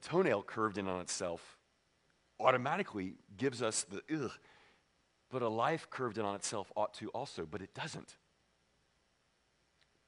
toenail 0.02 0.44
curved 0.44 0.78
in 0.78 0.88
on 0.88 1.00
itself 1.02 1.58
automatically 2.40 3.16
gives 3.38 3.62
us 3.62 3.84
the 3.84 4.02
ugh. 4.14 4.32
But 5.34 5.42
a 5.42 5.50
life 5.50 5.90
curved 5.90 6.18
in 6.18 6.26
on 6.26 6.36
itself 6.36 6.72
ought 6.78 6.94
to 6.96 7.10
also, 7.10 7.46
but 7.50 7.62
it 7.62 7.74
doesn't. 7.74 8.16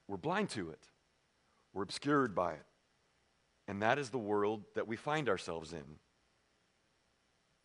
We're 0.08 0.16
blind 0.16 0.50
to 0.50 0.70
it, 0.70 0.88
we're 1.74 1.82
obscured 1.82 2.34
by 2.34 2.52
it. 2.52 2.64
And 3.68 3.82
that 3.82 3.98
is 3.98 4.10
the 4.10 4.18
world 4.18 4.62
that 4.76 4.86
we 4.86 4.94
find 4.94 5.28
ourselves 5.28 5.72
in. 5.72 5.98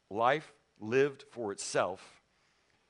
Life 0.09 0.51
lived 0.79 1.25
for 1.29 1.51
itself 1.51 2.21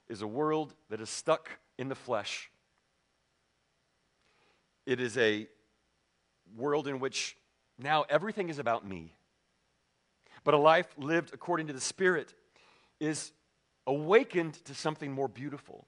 is 0.08 0.22
a 0.22 0.28
world 0.28 0.74
that 0.90 1.02
is 1.02 1.10
stuck 1.10 1.50
in 1.78 1.90
the 1.90 1.96
flesh 1.96 2.50
it 4.86 5.00
is 5.00 5.18
a 5.18 5.48
world 6.58 6.88
in 6.88 7.00
which 7.00 7.38
now 7.78 8.06
everything 8.10 8.50
is 8.50 8.60
about 8.60 8.88
me. 8.88 9.16
But 10.44 10.54
a 10.54 10.58
life 10.58 10.88
lived 10.98 11.34
according 11.34 11.68
to 11.68 11.74
the 11.74 11.82
Spirit 11.82 12.34
is 13.00 13.32
awakened 13.88 14.54
to 14.66 14.74
something 14.74 15.12
more 15.12 15.28
beautiful, 15.28 15.88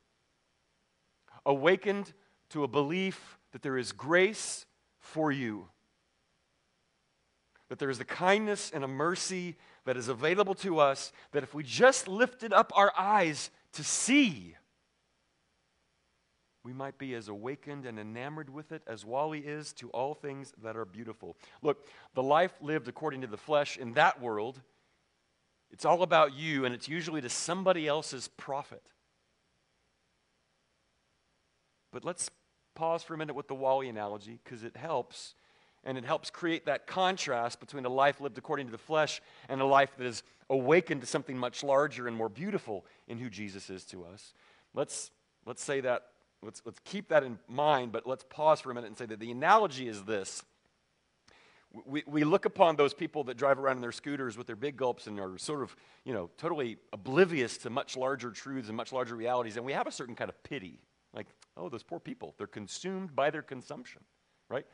awakened 1.46 2.14
to 2.50 2.64
a 2.64 2.68
belief 2.68 3.38
that 3.52 3.62
there 3.62 3.78
is 3.78 3.92
grace 3.92 4.66
for 5.00 5.32
you, 5.32 5.68
that 7.70 7.80
there 7.80 7.90
is 7.90 8.00
a 8.00 8.06
kindness 8.06 8.72
and 8.74 8.84
a 8.84 8.88
mercy 8.88 9.56
that 9.86 9.98
is 9.98 10.08
available 10.08 10.56
to 10.56 10.80
us, 10.80 11.12
that 11.32 11.44
if 11.44 11.54
we 11.54 11.64
just 11.64 12.08
lifted 12.08 12.54
up 12.54 12.72
our 12.76 12.92
eyes 12.98 13.50
to 13.74 13.84
see, 13.84 14.56
we 16.64 16.72
might 16.72 16.98
be 16.98 17.14
as 17.14 17.28
awakened 17.28 17.86
and 17.86 18.00
enamored 18.00 18.50
with 18.50 18.72
it 18.72 18.82
as 18.88 19.04
WALL-E 19.06 19.40
is 19.40 19.74
to 19.74 19.90
all 19.90 20.14
things 20.14 20.54
that 20.64 20.78
are 20.78 20.86
beautiful. 20.86 21.36
Look, 21.62 21.86
the 22.14 22.24
life 22.24 22.54
lived 22.62 22.88
according 22.88 23.22
to 23.22 23.28
the 23.28 23.38
flesh 23.38 23.78
in 23.78 23.94
that 23.94 24.22
world, 24.22 24.62
it's 25.74 25.86
all 25.86 26.03
about 26.03 26.36
you, 26.36 26.63
and 26.63 26.74
it's 26.74 26.88
usually 26.88 27.20
to 27.20 27.30
somebody 27.30 27.88
else's 27.88 28.30
profit. 28.30 28.84
But 31.92 32.06
let's 32.06 32.30
pause 32.75 33.03
for 33.03 33.15
a 33.15 33.18
minute 33.18 33.36
with 33.36 33.48
the 33.48 33.56
WALL-E 33.56 33.89
analogy 33.89 34.39
because 34.44 34.63
it 34.63 34.77
helps. 34.77 35.34
And 35.84 35.98
it 35.98 36.06
helps 36.06 36.30
create 36.30 36.68
that 36.68 36.88
contrast 36.88 37.60
between 37.60 37.86
a 37.86 37.89
life 37.89 38.22
lived 38.22 38.38
according 38.38 38.68
to 38.68 38.72
the 38.72 38.77
flesh 38.77 39.20
and 39.50 39.60
a 39.60 39.65
life 39.65 39.98
that 39.98 40.06
is 40.06 40.24
awakened 40.50 41.01
to 41.01 41.08
something 41.08 41.38
much 41.38 41.63
larger 41.63 42.08
and 42.08 42.15
more 42.15 42.30
beautiful 42.30 42.86
in 43.08 43.18
who 43.18 43.30
Jesus 43.30 43.70
is 43.70 43.84
to 43.86 44.06
us. 44.06 44.34
Let's, 44.74 45.12
let's 45.46 45.63
say 45.63 45.82
that 45.82 46.03
let's, 46.44 46.62
let's 46.65 46.80
keep 46.86 47.10
that 47.10 47.24
in 47.24 47.39
mind, 47.48 47.92
but 47.92 48.08
let's 48.08 48.24
pause 48.30 48.62
for 48.62 48.72
a 48.72 48.75
minute 48.75 48.88
and 48.88 48.98
say 48.98 49.06
that 49.08 49.20
the 49.20 49.32
analogy 49.32 49.88
is 49.88 50.03
this. 50.03 50.44
We, 51.86 52.03
we 52.06 52.24
look 52.24 52.46
upon 52.46 52.75
those 52.75 52.94
people 52.94 53.24
that 53.25 53.38
drive 53.38 53.58
around 53.58 53.77
in 53.77 53.82
their 53.82 53.92
scooters 53.92 54.38
with 54.38 54.46
their 54.46 54.56
big 54.56 54.77
gulps 54.77 55.08
and 55.08 55.20
are 55.20 55.38
sort 55.39 55.63
of, 55.63 55.75
you 56.06 56.13
know, 56.13 56.30
totally 56.38 56.77
oblivious 56.92 57.58
to 57.60 57.72
much 57.72 57.98
larger 57.98 58.30
truths 58.30 58.68
and 58.68 58.77
much 58.77 58.92
larger 58.92 59.15
realities, 59.15 59.58
and 59.58 59.65
we 59.65 59.74
have 59.74 59.88
a 59.88 59.92
certain 59.92 60.15
kind 60.15 60.30
of 60.30 60.42
pity. 60.44 60.80
Like, 61.13 61.27
oh, 61.58 61.70
those 61.70 61.84
poor 61.84 62.00
people, 62.00 62.36
they're 62.38 62.48
consumed 62.48 63.15
by 63.15 63.30
their 63.32 63.42
consumption, 63.42 64.01
right? 64.50 64.65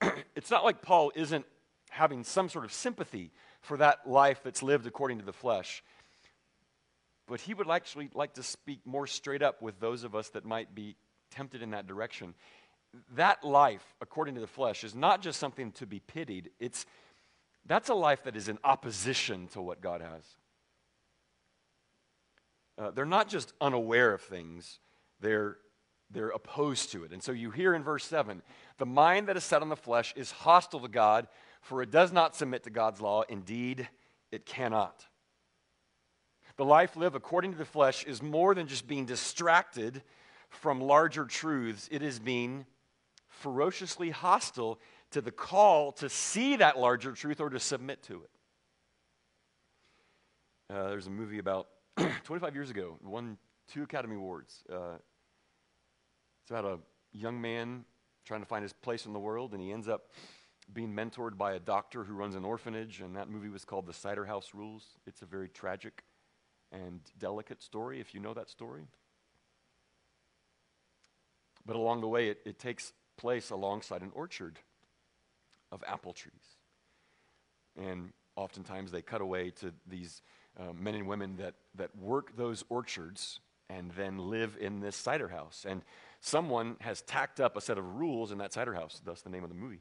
it's 0.36 0.50
not 0.50 0.64
like 0.64 0.82
Paul 0.82 1.12
isn't 1.14 1.46
having 1.90 2.24
some 2.24 2.48
sort 2.48 2.64
of 2.64 2.72
sympathy 2.72 3.30
for 3.60 3.76
that 3.76 4.08
life 4.08 4.40
that's 4.42 4.62
lived 4.62 4.86
according 4.86 5.18
to 5.18 5.24
the 5.24 5.32
flesh. 5.32 5.82
But 7.28 7.40
he 7.40 7.54
would 7.54 7.70
actually 7.70 8.10
like 8.14 8.34
to 8.34 8.42
speak 8.42 8.80
more 8.84 9.06
straight 9.06 9.42
up 9.42 9.62
with 9.62 9.78
those 9.78 10.04
of 10.04 10.14
us 10.14 10.28
that 10.30 10.44
might 10.44 10.74
be 10.74 10.96
tempted 11.30 11.62
in 11.62 11.70
that 11.70 11.86
direction. 11.86 12.34
That 13.14 13.42
life, 13.42 13.84
according 14.00 14.34
to 14.34 14.40
the 14.40 14.46
flesh, 14.46 14.84
is 14.84 14.94
not 14.94 15.22
just 15.22 15.40
something 15.40 15.72
to 15.72 15.86
be 15.86 16.00
pitied. 16.00 16.50
It's 16.60 16.86
that's 17.66 17.88
a 17.88 17.94
life 17.94 18.24
that 18.24 18.36
is 18.36 18.48
in 18.48 18.58
opposition 18.64 19.48
to 19.48 19.62
what 19.62 19.80
God 19.80 20.00
has. 20.00 20.24
Uh, 22.78 22.90
they're 22.90 23.04
not 23.04 23.28
just 23.28 23.52
unaware 23.60 24.14
of 24.14 24.22
things, 24.22 24.80
they're, 25.20 25.58
they're 26.10 26.30
opposed 26.30 26.90
to 26.92 27.04
it. 27.04 27.12
And 27.12 27.22
so 27.22 27.32
you 27.32 27.50
hear 27.50 27.74
in 27.74 27.82
verse 27.82 28.04
7 28.04 28.42
the 28.78 28.86
mind 28.86 29.28
that 29.28 29.36
is 29.36 29.44
set 29.44 29.62
on 29.62 29.68
the 29.68 29.76
flesh 29.76 30.12
is 30.16 30.30
hostile 30.30 30.80
to 30.80 30.88
God, 30.88 31.28
for 31.60 31.82
it 31.82 31.90
does 31.90 32.12
not 32.12 32.34
submit 32.34 32.64
to 32.64 32.70
God's 32.70 33.00
law. 33.00 33.22
Indeed, 33.28 33.88
it 34.30 34.46
cannot. 34.46 35.06
The 36.56 36.64
life 36.64 36.96
lived 36.96 37.14
according 37.14 37.52
to 37.52 37.58
the 37.58 37.64
flesh 37.64 38.04
is 38.04 38.22
more 38.22 38.54
than 38.54 38.66
just 38.66 38.86
being 38.86 39.06
distracted 39.06 40.02
from 40.48 40.80
larger 40.80 41.24
truths, 41.24 41.88
it 41.90 42.02
is 42.02 42.18
being 42.18 42.66
ferociously 43.42 44.10
hostile 44.10 44.80
to 45.10 45.20
the 45.20 45.30
call 45.30 45.92
to 45.92 46.08
see 46.08 46.56
that 46.56 46.78
larger 46.78 47.12
truth 47.12 47.40
or 47.40 47.50
to 47.50 47.60
submit 47.60 48.02
to 48.04 48.22
it. 48.22 48.30
Uh, 50.74 50.88
there's 50.88 51.06
a 51.06 51.10
movie 51.10 51.38
about 51.38 51.68
25 52.24 52.54
years 52.54 52.70
ago, 52.70 52.98
won 53.02 53.36
two 53.68 53.82
Academy 53.82 54.16
Awards. 54.16 54.62
Uh, 54.72 54.94
it's 56.42 56.50
about 56.50 56.64
a 56.64 56.78
young 57.12 57.40
man 57.40 57.84
trying 58.24 58.40
to 58.40 58.46
find 58.46 58.62
his 58.62 58.72
place 58.72 59.04
in 59.04 59.12
the 59.12 59.18
world, 59.18 59.52
and 59.52 59.60
he 59.60 59.72
ends 59.72 59.88
up 59.88 60.12
being 60.72 60.94
mentored 60.94 61.36
by 61.36 61.54
a 61.54 61.58
doctor 61.58 62.04
who 62.04 62.14
runs 62.14 62.34
an 62.34 62.44
orphanage, 62.44 63.00
and 63.00 63.16
that 63.16 63.28
movie 63.28 63.48
was 63.48 63.64
called 63.64 63.86
The 63.86 63.92
Cider 63.92 64.24
House 64.24 64.50
Rules. 64.54 64.86
It's 65.06 65.20
a 65.20 65.26
very 65.26 65.48
tragic 65.48 66.04
and 66.70 67.00
delicate 67.18 67.62
story, 67.62 68.00
if 68.00 68.14
you 68.14 68.20
know 68.20 68.32
that 68.32 68.48
story. 68.48 68.86
But 71.66 71.76
along 71.76 72.00
the 72.00 72.08
way, 72.08 72.28
it, 72.28 72.38
it 72.46 72.58
takes 72.58 72.92
place 73.16 73.50
alongside 73.50 74.02
an 74.02 74.10
orchard 74.14 74.58
of 75.70 75.82
apple 75.86 76.12
trees. 76.12 76.56
And 77.76 78.12
oftentimes 78.36 78.90
they 78.90 79.02
cut 79.02 79.20
away 79.20 79.50
to 79.50 79.72
these 79.86 80.22
uh, 80.58 80.72
men 80.72 80.94
and 80.94 81.06
women 81.06 81.36
that, 81.36 81.54
that 81.74 81.96
work 81.96 82.36
those 82.36 82.64
orchards 82.68 83.40
and 83.70 83.90
then 83.92 84.18
live 84.18 84.56
in 84.60 84.80
this 84.80 84.96
cider 84.96 85.28
house. 85.28 85.64
And 85.68 85.82
someone 86.20 86.76
has 86.80 87.02
tacked 87.02 87.40
up 87.40 87.56
a 87.56 87.60
set 87.60 87.78
of 87.78 87.96
rules 87.96 88.30
in 88.30 88.38
that 88.38 88.52
cider 88.52 88.74
house, 88.74 89.00
thus 89.04 89.22
the 89.22 89.30
name 89.30 89.44
of 89.44 89.48
the 89.48 89.56
movie, 89.56 89.80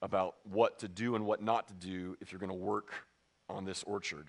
about 0.00 0.36
what 0.44 0.80
to 0.80 0.88
do 0.88 1.14
and 1.14 1.24
what 1.24 1.42
not 1.42 1.68
to 1.68 1.74
do 1.74 2.16
if 2.20 2.32
you're 2.32 2.40
going 2.40 2.50
to 2.50 2.54
work 2.54 2.92
on 3.48 3.64
this 3.64 3.84
orchard. 3.84 4.28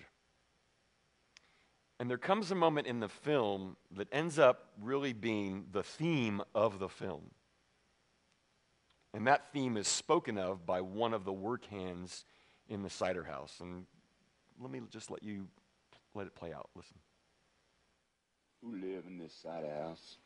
And 1.98 2.10
there 2.10 2.18
comes 2.18 2.50
a 2.50 2.54
moment 2.54 2.86
in 2.86 3.00
the 3.00 3.08
film 3.08 3.76
that 3.96 4.08
ends 4.12 4.38
up 4.38 4.70
really 4.80 5.12
being 5.12 5.66
the 5.72 5.82
theme 5.82 6.42
of 6.54 6.78
the 6.78 6.88
film. 6.88 7.30
And 9.14 9.28
that 9.28 9.52
theme 9.52 9.76
is 9.76 9.86
spoken 9.86 10.36
of 10.36 10.66
by 10.66 10.80
one 10.80 11.14
of 11.14 11.24
the 11.24 11.32
work 11.32 11.64
hands 11.66 12.24
in 12.68 12.82
the 12.82 12.90
cider 12.90 13.22
house. 13.22 13.58
And 13.60 13.86
let 14.60 14.72
me 14.72 14.80
just 14.90 15.08
let 15.08 15.22
you 15.22 15.46
let 16.14 16.26
it 16.26 16.34
play 16.34 16.52
out. 16.52 16.68
Listen. 16.74 16.96
Who 18.60 18.72
live 18.72 19.04
in 19.06 19.18
this 19.18 19.32
cider 19.32 19.72
house? 19.82 20.16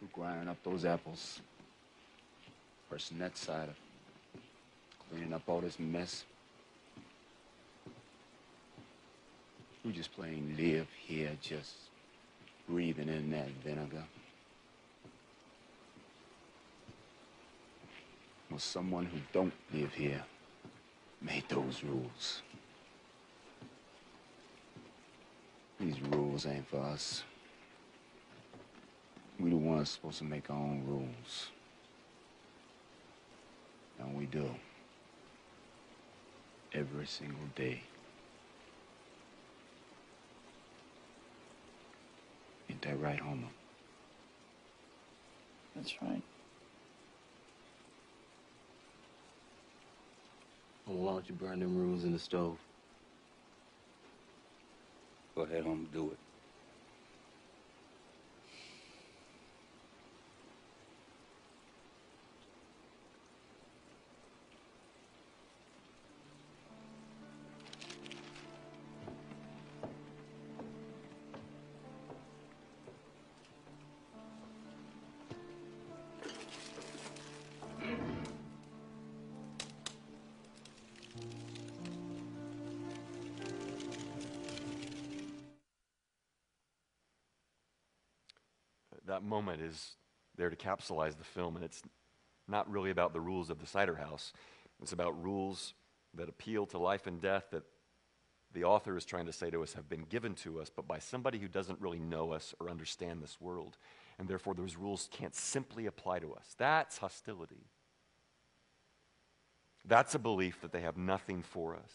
Who 0.00 0.06
grinding 0.10 0.48
up 0.48 0.56
those 0.64 0.86
apples? 0.86 1.40
Pressing 2.88 3.18
that 3.18 3.36
cider. 3.36 3.74
Cleaning 5.10 5.34
up 5.34 5.42
all 5.46 5.60
this 5.60 5.78
mess. 5.78 6.24
Who 9.82 9.92
just 9.92 10.12
plain 10.14 10.54
live 10.58 10.88
here, 11.06 11.32
just 11.42 11.74
breathing 12.70 13.08
in 13.08 13.30
that 13.30 13.48
vinegar? 13.64 14.04
Well, 18.48 18.58
someone 18.58 19.06
who 19.06 19.18
don't 19.32 19.52
live 19.74 19.92
here 19.92 20.22
made 21.20 21.44
those 21.48 21.82
rules. 21.84 22.42
These 25.80 26.00
rules 26.12 26.46
ain't 26.46 26.68
for 26.68 26.80
us. 26.80 27.22
We 29.38 29.50
the 29.50 29.56
ones 29.56 29.90
supposed 29.90 30.18
to 30.18 30.24
make 30.24 30.50
our 30.50 30.56
own 30.56 30.84
rules. 30.86 31.48
And 33.98 34.16
we 34.16 34.26
do. 34.26 34.48
Every 36.72 37.06
single 37.06 37.46
day. 37.56 37.82
Ain't 42.82 42.98
that 42.98 43.04
right, 43.04 43.18
Homer? 43.18 43.48
That's 45.76 45.94
right. 46.00 46.22
Well, 50.86 50.96
why 50.96 51.12
don't 51.12 51.28
you 51.28 51.34
burn 51.34 51.60
them 51.60 51.76
rules 51.76 52.04
in 52.04 52.12
the 52.12 52.18
stove? 52.18 52.58
Go 55.36 55.42
ahead, 55.42 55.64
Homer, 55.64 55.86
do 55.92 56.10
it. 56.10 56.29
That 89.10 89.22
moment 89.22 89.60
is 89.60 89.96
there 90.36 90.50
to 90.50 90.56
capsulize 90.56 91.18
the 91.18 91.24
film, 91.24 91.56
and 91.56 91.64
it's 91.64 91.82
not 92.48 92.70
really 92.70 92.90
about 92.90 93.12
the 93.12 93.20
rules 93.20 93.50
of 93.50 93.58
the 93.58 93.66
cider 93.66 93.96
house. 93.96 94.32
It's 94.80 94.92
about 94.92 95.22
rules 95.22 95.74
that 96.14 96.28
appeal 96.28 96.64
to 96.66 96.78
life 96.78 97.06
and 97.06 97.20
death 97.20 97.44
that 97.50 97.64
the 98.52 98.64
author 98.64 98.96
is 98.96 99.04
trying 99.04 99.26
to 99.26 99.32
say 99.32 99.50
to 99.50 99.62
us 99.62 99.74
have 99.74 99.88
been 99.88 100.04
given 100.04 100.34
to 100.36 100.60
us, 100.60 100.70
but 100.74 100.88
by 100.88 100.98
somebody 100.98 101.38
who 101.38 101.48
doesn't 101.48 101.80
really 101.80 102.00
know 102.00 102.32
us 102.32 102.54
or 102.60 102.70
understand 102.70 103.22
this 103.22 103.40
world. 103.40 103.78
And 104.18 104.28
therefore, 104.28 104.54
those 104.54 104.76
rules 104.76 105.08
can't 105.12 105.34
simply 105.34 105.86
apply 105.86 106.18
to 106.20 106.32
us. 106.32 106.54
That's 106.58 106.98
hostility. 106.98 107.66
That's 109.84 110.14
a 110.14 110.18
belief 110.18 110.60
that 110.60 110.72
they 110.72 110.82
have 110.82 110.96
nothing 110.96 111.42
for 111.42 111.74
us. 111.74 111.92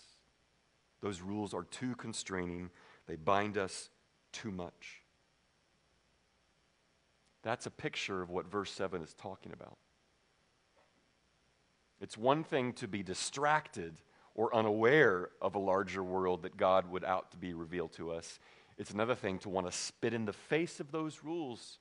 Those 1.02 1.22
rules 1.22 1.54
are 1.54 1.64
too 1.64 1.96
constraining, 1.96 2.72
they 3.08 3.16
bind 3.16 3.58
us 3.58 3.90
too 4.32 4.52
much. 4.52 5.05
That's 7.46 7.68
a 7.68 7.72
picture 7.72 8.24
of 8.24 8.32
what 8.32 8.48
verse 8.48 8.72
7 8.72 9.04
is 9.04 9.14
talking 9.14 9.54
about. 9.54 9.78
It's 12.02 12.18
one 12.18 12.44
thing 12.44 12.74
to 12.74 12.88
be 12.88 13.04
distracted 13.04 14.02
or 14.34 14.54
unaware 14.54 15.30
of 15.40 15.54
a 15.54 15.60
larger 15.60 16.04
world 16.04 16.42
that 16.42 16.58
God 16.58 16.90
would 16.90 17.06
out 17.06 17.30
to 17.32 17.38
be 17.38 17.54
revealed 17.54 17.94
to 17.94 18.12
us. 18.12 18.40
It's 18.80 18.90
another 18.90 19.14
thing 19.14 19.38
to 19.40 19.50
want 19.50 19.68
to 19.68 19.72
spit 19.72 20.12
in 20.12 20.26
the 20.26 20.34
face 20.34 20.80
of 20.80 20.92
those 20.92 21.20
rules, 21.24 21.78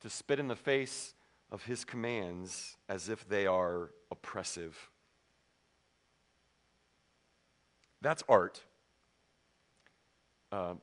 to 0.00 0.08
spit 0.08 0.38
in 0.38 0.46
the 0.46 0.54
face 0.54 1.14
of 1.50 1.64
his 1.64 1.84
commands 1.84 2.76
as 2.88 3.08
if 3.08 3.28
they 3.28 3.48
are 3.48 3.90
oppressive. 4.12 4.90
That's 8.00 8.22
art. 8.28 8.62
Uh, 10.52 10.74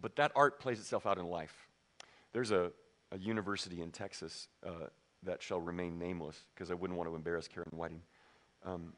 but 0.00 0.16
that 0.16 0.32
art 0.34 0.58
plays 0.58 0.80
itself 0.80 1.06
out 1.06 1.18
in 1.18 1.26
life. 1.26 1.69
There's 2.32 2.50
a, 2.50 2.70
a 3.12 3.18
university 3.18 3.80
in 3.82 3.90
Texas 3.90 4.48
uh, 4.66 4.86
that 5.22 5.42
shall 5.42 5.60
remain 5.60 5.98
nameless 5.98 6.36
because 6.54 6.70
I 6.70 6.74
wouldn't 6.74 6.98
want 6.98 7.10
to 7.10 7.14
embarrass 7.14 7.48
Karen 7.48 7.70
Whiting. 7.72 8.02
Um, 8.64 8.92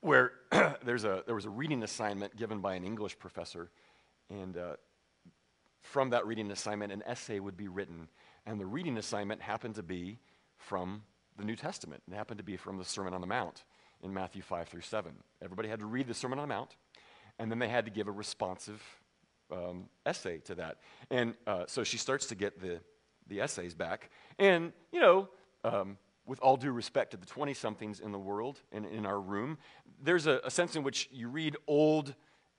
where 0.00 0.32
there's 0.84 1.04
a, 1.04 1.22
there 1.26 1.34
was 1.34 1.44
a 1.44 1.50
reading 1.50 1.82
assignment 1.82 2.36
given 2.36 2.60
by 2.60 2.74
an 2.74 2.84
English 2.84 3.18
professor, 3.18 3.70
and 4.30 4.56
uh, 4.56 4.76
from 5.82 6.10
that 6.10 6.26
reading 6.26 6.50
assignment, 6.50 6.92
an 6.92 7.02
essay 7.06 7.38
would 7.38 7.56
be 7.56 7.68
written. 7.68 8.08
And 8.44 8.60
the 8.60 8.66
reading 8.66 8.98
assignment 8.98 9.40
happened 9.40 9.74
to 9.76 9.82
be 9.82 10.18
from 10.58 11.02
the 11.36 11.44
New 11.44 11.56
Testament. 11.56 12.02
It 12.10 12.14
happened 12.14 12.38
to 12.38 12.44
be 12.44 12.56
from 12.56 12.78
the 12.78 12.84
Sermon 12.84 13.14
on 13.14 13.20
the 13.20 13.26
Mount 13.26 13.64
in 14.02 14.12
Matthew 14.12 14.42
5 14.42 14.68
through 14.68 14.80
7. 14.82 15.12
Everybody 15.42 15.68
had 15.68 15.80
to 15.80 15.86
read 15.86 16.06
the 16.06 16.14
Sermon 16.14 16.38
on 16.38 16.48
the 16.48 16.54
Mount, 16.54 16.76
and 17.38 17.50
then 17.50 17.58
they 17.58 17.68
had 17.68 17.84
to 17.84 17.90
give 17.90 18.08
a 18.08 18.12
responsive 18.12 18.82
um, 19.50 19.88
essay 20.04 20.38
to 20.38 20.54
that. 20.56 20.78
And 21.10 21.34
uh, 21.46 21.64
so 21.66 21.84
she 21.84 21.98
starts 21.98 22.26
to 22.26 22.34
get 22.34 22.60
the, 22.60 22.80
the 23.28 23.40
essays 23.40 23.74
back. 23.74 24.10
And, 24.38 24.72
you 24.92 25.00
know, 25.00 25.28
um, 25.64 25.98
with 26.26 26.40
all 26.40 26.56
due 26.56 26.72
respect 26.72 27.12
to 27.12 27.16
the 27.16 27.26
20 27.26 27.54
somethings 27.54 28.00
in 28.00 28.12
the 28.12 28.18
world 28.18 28.60
and 28.72 28.84
in 28.86 29.06
our 29.06 29.20
room, 29.20 29.58
there's 30.02 30.26
a, 30.26 30.40
a 30.44 30.50
sense 30.50 30.76
in 30.76 30.82
which 30.82 31.08
you 31.12 31.28
read 31.28 31.56
old, 31.66 32.14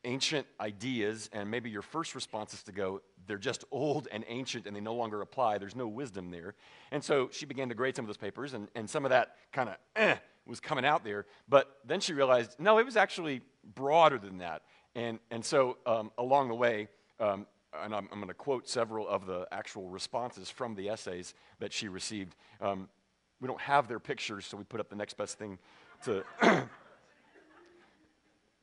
ancient 0.06 0.48
ideas, 0.60 1.30
and 1.34 1.52
maybe 1.52 1.70
your 1.70 1.82
first 1.82 2.16
response 2.16 2.54
is 2.54 2.64
to 2.64 2.72
go, 2.72 3.02
they're 3.28 3.38
just 3.38 3.66
old 3.72 4.08
and 4.12 4.24
ancient 4.28 4.66
and 4.66 4.76
they 4.76 4.80
no 4.80 4.96
longer 4.96 5.22
apply. 5.22 5.58
There's 5.58 5.76
no 5.76 5.88
wisdom 5.88 6.32
there. 6.32 6.56
And 6.92 7.04
so 7.04 7.30
she 7.32 7.46
began 7.46 7.68
to 7.70 7.76
grade 7.76 7.96
some 7.96 8.06
of 8.06 8.08
those 8.08 8.18
papers, 8.18 8.54
and, 8.54 8.70
and 8.74 8.90
some 8.90 9.06
of 9.06 9.10
that 9.10 9.36
kind 9.52 9.70
of 9.70 9.76
eh, 9.98 10.16
was 10.46 10.60
coming 10.62 10.86
out 10.86 11.04
there. 11.04 11.26
But 11.50 11.78
then 11.86 12.00
she 12.00 12.14
realized, 12.14 12.56
no, 12.58 12.80
it 12.80 12.86
was 12.86 12.96
actually 12.96 13.42
broader 13.76 14.18
than 14.18 14.38
that. 14.38 14.62
And, 14.98 15.20
and 15.30 15.46
so 15.46 15.78
um, 15.86 16.12
along 16.18 16.48
the 16.48 16.56
way, 16.56 16.88
um, 17.20 17.46
and 17.84 17.94
I'm, 17.94 18.10
I'm 18.12 18.18
going 18.18 18.30
to 18.30 18.34
quote 18.34 18.68
several 18.68 19.08
of 19.08 19.28
the 19.28 19.48
actual 19.52 19.88
responses 19.90 20.50
from 20.50 20.74
the 20.74 20.90
essays 20.90 21.36
that 21.60 21.72
she 21.72 21.88
received. 21.88 22.36
Um, 22.60 22.90
we 23.40 23.48
don't 23.48 23.62
have 23.62 23.88
their 23.88 24.00
pictures, 24.00 24.48
so 24.48 24.58
we 24.58 24.64
put 24.64 24.80
up 24.80 24.90
the 24.90 24.96
next 24.96 25.16
best 25.16 25.38
thing 25.38 25.60
to. 26.06 26.24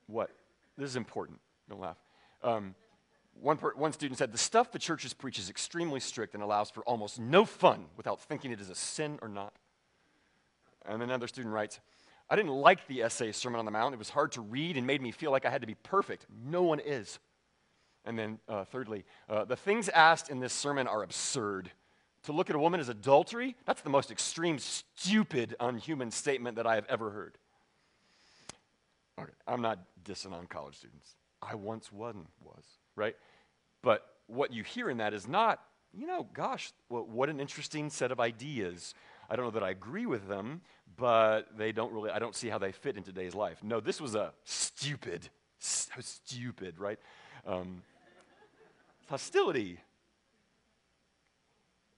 what? 0.08 0.30
This 0.76 0.90
is 0.90 0.96
important. 0.96 1.38
Don't 1.70 1.80
laugh. 1.80 1.98
Um, 2.42 2.74
one, 3.40 3.56
per, 3.56 3.72
one 3.74 3.92
student 3.92 4.18
said, 4.18 4.32
The 4.32 4.38
stuff 4.38 4.72
the 4.72 4.80
churches 4.80 5.14
preach 5.14 5.38
is 5.38 5.48
extremely 5.48 6.00
strict 6.00 6.34
and 6.34 6.42
allows 6.42 6.68
for 6.68 6.82
almost 6.82 7.20
no 7.20 7.44
fun 7.44 7.84
without 7.96 8.20
thinking 8.20 8.50
it 8.50 8.60
is 8.60 8.70
a 8.70 8.74
sin 8.74 9.20
or 9.22 9.28
not. 9.28 9.52
And 10.84 11.00
another 11.00 11.28
student 11.28 11.54
writes, 11.54 11.78
I 12.28 12.37
didn't 12.37 12.52
like 12.52 12.87
the 12.87 13.02
essay 13.02 13.32
Sermon 13.32 13.58
on 13.58 13.64
the 13.64 13.70
Mount. 13.70 13.94
It 13.94 13.98
was 13.98 14.10
hard 14.10 14.32
to 14.32 14.40
read 14.40 14.76
and 14.76 14.87
made 14.87 15.02
me 15.02 15.10
feel 15.10 15.30
like 15.30 15.44
I 15.44 15.50
had 15.50 15.60
to 15.60 15.66
be 15.66 15.74
perfect. 15.74 16.26
No 16.44 16.62
one 16.62 16.80
is. 16.80 17.18
And 18.04 18.18
then, 18.18 18.38
uh, 18.48 18.64
thirdly, 18.64 19.04
uh, 19.28 19.44
the 19.44 19.56
things 19.56 19.88
asked 19.88 20.30
in 20.30 20.40
this 20.40 20.52
sermon 20.52 20.87
are 20.87 21.02
absurd. 21.02 21.70
To 22.24 22.32
look 22.32 22.48
at 22.48 22.56
a 22.56 22.58
woman 22.58 22.80
as 22.80 22.88
adultery, 22.88 23.54
that's 23.66 23.82
the 23.82 23.90
most 23.90 24.10
extreme, 24.10 24.58
stupid, 24.58 25.54
unhuman 25.60 26.10
statement 26.10 26.56
that 26.56 26.66
I 26.66 26.74
have 26.74 26.87
ever 26.88 27.10
heard. 27.10 27.37
Okay, 29.20 29.32
I'm 29.46 29.60
not 29.60 29.78
dissing 30.02 30.32
on 30.32 30.46
college 30.46 30.76
students. 30.76 31.16
I 31.42 31.54
once 31.54 31.92
one 31.92 32.26
was, 32.42 32.64
right? 32.96 33.16
But 33.82 34.06
what 34.26 34.52
you 34.52 34.62
hear 34.62 34.88
in 34.88 34.96
that 34.98 35.12
is 35.12 35.28
not, 35.28 35.60
you 35.92 36.06
know, 36.06 36.26
gosh, 36.32 36.72
well, 36.88 37.04
what 37.04 37.28
an 37.28 37.40
interesting 37.40 37.90
set 37.90 38.10
of 38.10 38.20
ideas. 38.20 38.94
I 39.28 39.37
don't 39.37 39.44
know 39.46 39.50
that 39.52 39.62
I 39.62 39.70
agree 39.70 40.06
with 40.06 40.28
them, 40.28 40.60
but 40.96 41.56
they 41.56 41.72
don't 41.72 41.92
really, 41.92 42.10
I 42.10 42.18
don't 42.18 42.34
see 42.34 42.48
how 42.48 42.58
they 42.58 42.72
fit 42.72 42.96
in 42.96 43.02
today's 43.02 43.34
life. 43.34 43.62
No, 43.62 43.80
this 43.80 44.00
was 44.00 44.14
a 44.14 44.32
stupid, 44.44 45.28
so 45.58 45.92
stupid, 46.00 46.78
right? 46.78 46.98
Um, 47.46 47.82
hostility. 49.08 49.78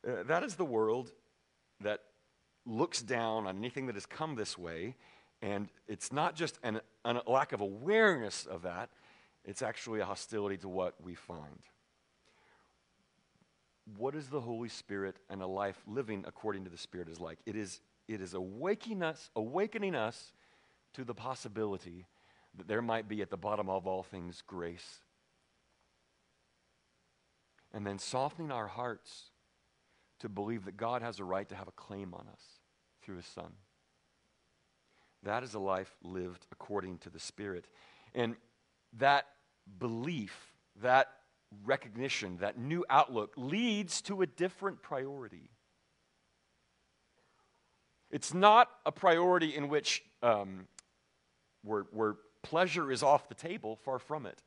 Uh, 0.07 0.23
that 0.25 0.43
is 0.43 0.55
the 0.55 0.65
world 0.65 1.13
that 1.81 2.01
looks 2.65 3.03
down 3.03 3.47
on 3.47 3.57
anything 3.59 3.87
that 3.87 3.95
has 3.95 4.07
come 4.07 4.35
this 4.35 4.57
way, 4.57 4.95
and 5.43 5.69
it's 5.89 6.13
not 6.13 6.35
just 6.35 6.59
an, 6.63 6.81
an, 7.05 7.21
a 7.27 7.31
lack 7.31 7.53
of 7.53 7.61
awareness 7.61 8.47
of 8.47 8.63
that, 8.63 8.91
it's 9.45 9.63
actually 9.63 10.01
a 10.01 10.05
hostility 10.05 10.57
to 10.59 10.69
what 10.69 10.95
we 11.03 11.15
find. 11.15 11.61
What 13.97 14.15
is 14.15 14.29
the 14.29 14.41
Holy 14.41 14.69
Spirit 14.69 15.17
and 15.31 15.43
a 15.43 15.47
life 15.47 15.81
living 15.87 16.25
according 16.27 16.65
to 16.65 16.71
the 16.71 16.79
Spirit 16.79 17.09
is 17.09 17.21
like? 17.21 17.39
It 17.47 17.57
is, 17.57 17.81
it 18.09 18.21
is 18.21 18.35
awakening 18.35 19.03
us, 19.03 19.31
awakening 19.37 19.95
us 19.95 20.33
to 20.95 21.05
the 21.05 21.15
possibility 21.15 22.07
that 22.57 22.67
there 22.67 22.83
might 22.83 23.09
be 23.09 23.23
at 23.23 23.31
the 23.31 23.37
bottom 23.37 23.69
of 23.69 23.87
all 23.87 24.03
things 24.03 24.43
grace 24.47 25.01
and 27.77 27.87
then 27.87 27.99
softening 27.99 28.51
our 28.51 28.67
hearts 28.67 29.25
to 30.21 30.31
believe 30.31 30.65
that 30.65 30.79
God 30.79 31.03
has 31.03 31.21
a 31.21 31.25
right 31.25 31.47
to 31.51 31.55
have 31.55 31.69
a 31.69 31.73
claim 31.73 32.15
on 32.15 32.27
us 32.33 32.41
through 33.03 33.17
his 33.17 33.27
son. 33.27 33.53
That 35.23 35.43
is 35.43 35.53
a 35.53 35.59
life 35.59 35.95
lived 36.03 36.47
according 36.51 36.99
to 36.99 37.11
the 37.11 37.19
Spirit. 37.19 37.67
And 38.15 38.37
that 38.99 39.27
belief, 39.79 40.55
that 40.81 41.09
recognition, 41.65 42.39
that 42.39 42.59
new 42.59 42.85
outlook 42.91 43.33
leads 43.37 44.01
to 44.03 44.23
a 44.23 44.27
different 44.27 44.83
priority. 44.83 45.51
It's 48.11 48.33
not 48.33 48.69
a 48.85 48.93
priority 48.93 49.55
in 49.55 49.69
which 49.69 50.03
um, 50.23 50.69
where, 51.63 51.87
where 51.91 52.17
pleasure 52.43 52.91
is 52.91 53.03
off 53.03 53.29
the 53.29 53.35
table, 53.35 53.77
far 53.77 53.99
from 53.99 54.27
it. 54.27 54.41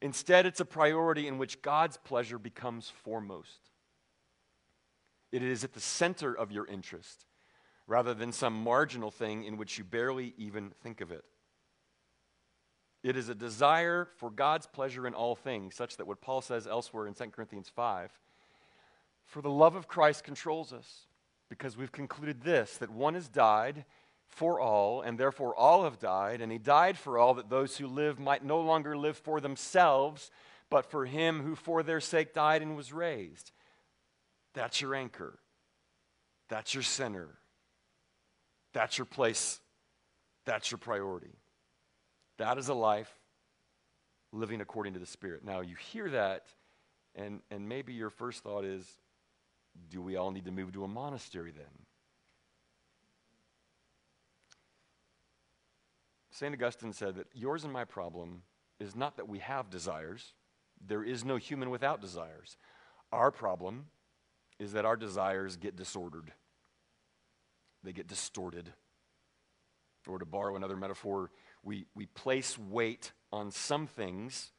Instead, 0.00 0.46
it's 0.46 0.60
a 0.60 0.64
priority 0.64 1.28
in 1.28 1.38
which 1.38 1.62
God's 1.62 1.96
pleasure 1.96 2.38
becomes 2.38 2.90
foremost. 2.90 3.70
It 5.30 5.42
is 5.42 5.62
at 5.64 5.72
the 5.72 5.80
center 5.80 6.36
of 6.36 6.50
your 6.50 6.66
interest 6.66 7.24
rather 7.86 8.12
than 8.12 8.32
some 8.32 8.54
marginal 8.54 9.10
thing 9.10 9.44
in 9.44 9.56
which 9.56 9.78
you 9.78 9.84
barely 9.84 10.34
even 10.36 10.72
think 10.82 11.00
of 11.00 11.12
it. 11.12 11.24
It 13.02 13.16
is 13.16 13.28
a 13.28 13.34
desire 13.34 14.08
for 14.16 14.30
God's 14.30 14.66
pleasure 14.66 15.06
in 15.06 15.14
all 15.14 15.34
things, 15.34 15.74
such 15.74 15.96
that 15.96 16.06
what 16.06 16.20
Paul 16.20 16.40
says 16.40 16.66
elsewhere 16.66 17.06
in 17.06 17.14
2 17.14 17.24
Corinthians 17.26 17.68
5 17.74 18.10
for 19.32 19.40
the 19.40 19.50
love 19.50 19.76
of 19.76 19.88
Christ 19.88 20.24
controls 20.24 20.72
us, 20.72 21.06
because 21.48 21.76
we've 21.76 21.92
concluded 21.92 22.42
this 22.42 22.76
that 22.78 22.90
one 22.90 23.14
has 23.14 23.28
died 23.28 23.84
for 24.28 24.60
all, 24.60 25.00
and 25.00 25.18
therefore 25.18 25.54
all 25.54 25.84
have 25.84 25.98
died, 25.98 26.40
and 26.40 26.50
he 26.50 26.58
died 26.58 26.98
for 26.98 27.18
all 27.18 27.34
that 27.34 27.50
those 27.50 27.76
who 27.76 27.86
live 27.86 28.18
might 28.18 28.44
no 28.44 28.60
longer 28.60 28.96
live 28.96 29.16
for 29.16 29.40
themselves, 29.40 30.30
but 30.70 30.90
for 30.90 31.06
him 31.06 31.42
who 31.42 31.54
for 31.54 31.82
their 31.82 32.00
sake 32.00 32.32
died 32.34 32.62
and 32.62 32.76
was 32.76 32.92
raised. 32.92 33.52
That's 34.54 34.80
your 34.80 34.94
anchor. 34.94 35.38
That's 36.48 36.74
your 36.74 36.82
center. 36.82 37.28
That's 38.72 38.98
your 38.98 39.06
place. 39.06 39.60
That's 40.44 40.70
your 40.70 40.78
priority. 40.78 41.38
That 42.38 42.58
is 42.58 42.68
a 42.68 42.74
life 42.74 43.12
living 44.32 44.60
according 44.60 44.94
to 44.94 44.98
the 44.98 45.06
Spirit. 45.06 45.44
Now, 45.44 45.60
you 45.60 45.76
hear 45.76 46.10
that, 46.10 46.46
and, 47.14 47.40
and 47.50 47.68
maybe 47.68 47.92
your 47.92 48.10
first 48.10 48.42
thought 48.42 48.64
is 48.64 48.86
do 49.88 50.02
we 50.02 50.16
all 50.16 50.30
need 50.30 50.44
to 50.44 50.50
move 50.50 50.72
to 50.72 50.84
a 50.84 50.88
monastery 50.88 51.50
then? 51.50 51.64
St. 56.30 56.54
Augustine 56.54 56.92
said 56.92 57.16
that 57.16 57.26
yours 57.34 57.64
and 57.64 57.72
my 57.72 57.84
problem 57.84 58.42
is 58.80 58.96
not 58.96 59.16
that 59.16 59.28
we 59.28 59.38
have 59.38 59.70
desires. 59.70 60.32
There 60.84 61.04
is 61.04 61.24
no 61.24 61.36
human 61.36 61.70
without 61.70 62.00
desires. 62.00 62.56
Our 63.12 63.30
problem 63.30 63.86
is 64.58 64.72
that 64.72 64.84
our 64.84 64.96
desires 64.96 65.56
get 65.56 65.76
disordered, 65.76 66.32
they 67.84 67.92
get 67.92 68.06
distorted. 68.06 68.72
Or 70.08 70.18
to 70.18 70.26
borrow 70.26 70.56
another 70.56 70.76
metaphor, 70.76 71.30
we, 71.62 71.86
we 71.94 72.06
place 72.06 72.58
weight 72.58 73.12
on 73.32 73.50
some 73.50 73.86
things 73.86 74.50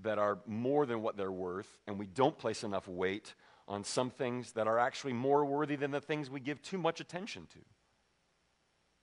that 0.00 0.18
are 0.18 0.38
more 0.46 0.86
than 0.86 1.02
what 1.02 1.16
they're 1.16 1.32
worth, 1.32 1.78
and 1.86 1.98
we 1.98 2.06
don't 2.06 2.36
place 2.36 2.62
enough 2.62 2.86
weight 2.86 3.34
on 3.68 3.82
some 3.82 4.10
things 4.10 4.52
that 4.52 4.66
are 4.66 4.78
actually 4.78 5.12
more 5.12 5.44
worthy 5.44 5.76
than 5.76 5.90
the 5.90 6.00
things 6.00 6.30
we 6.30 6.40
give 6.40 6.62
too 6.62 6.78
much 6.78 7.00
attention 7.00 7.46
to. 7.52 7.58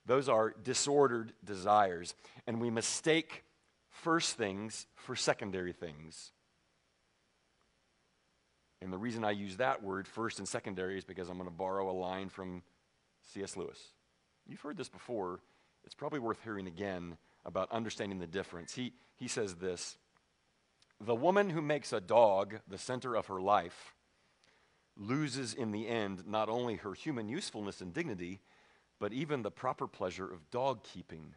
Those 0.06 0.28
are 0.28 0.54
disordered 0.62 1.32
desires. 1.44 2.14
And 2.46 2.60
we 2.60 2.70
mistake 2.70 3.44
first 3.90 4.36
things 4.36 4.86
for 4.94 5.16
secondary 5.16 5.72
things. 5.72 6.32
And 8.82 8.92
the 8.92 8.98
reason 8.98 9.24
I 9.24 9.30
use 9.30 9.56
that 9.56 9.82
word, 9.82 10.06
first 10.06 10.38
and 10.38 10.46
secondary, 10.46 10.98
is 10.98 11.04
because 11.04 11.28
I'm 11.30 11.38
going 11.38 11.48
to 11.48 11.54
borrow 11.54 11.90
a 11.90 11.96
line 11.96 12.28
from 12.28 12.62
C.S. 13.32 13.56
Lewis. 13.56 13.78
You've 14.46 14.60
heard 14.60 14.76
this 14.76 14.90
before. 14.90 15.40
It's 15.84 15.94
probably 15.94 16.18
worth 16.18 16.42
hearing 16.42 16.66
again 16.66 17.16
about 17.44 17.70
understanding 17.70 18.18
the 18.18 18.26
difference. 18.26 18.74
He, 18.74 18.92
he 19.16 19.28
says 19.28 19.54
this 19.56 19.96
The 21.00 21.14
woman 21.14 21.50
who 21.50 21.62
makes 21.62 21.92
a 21.92 22.00
dog 22.00 22.60
the 22.68 22.78
center 22.78 23.14
of 23.14 23.26
her 23.26 23.40
life 23.40 23.94
loses 24.96 25.54
in 25.54 25.72
the 25.72 25.88
end 25.88 26.24
not 26.26 26.48
only 26.48 26.76
her 26.76 26.94
human 26.94 27.28
usefulness 27.28 27.80
and 27.80 27.92
dignity 27.92 28.40
but 29.00 29.12
even 29.12 29.42
the 29.42 29.50
proper 29.50 29.86
pleasure 29.86 30.30
of 30.30 30.50
dog 30.50 30.82
keeping. 30.82 31.34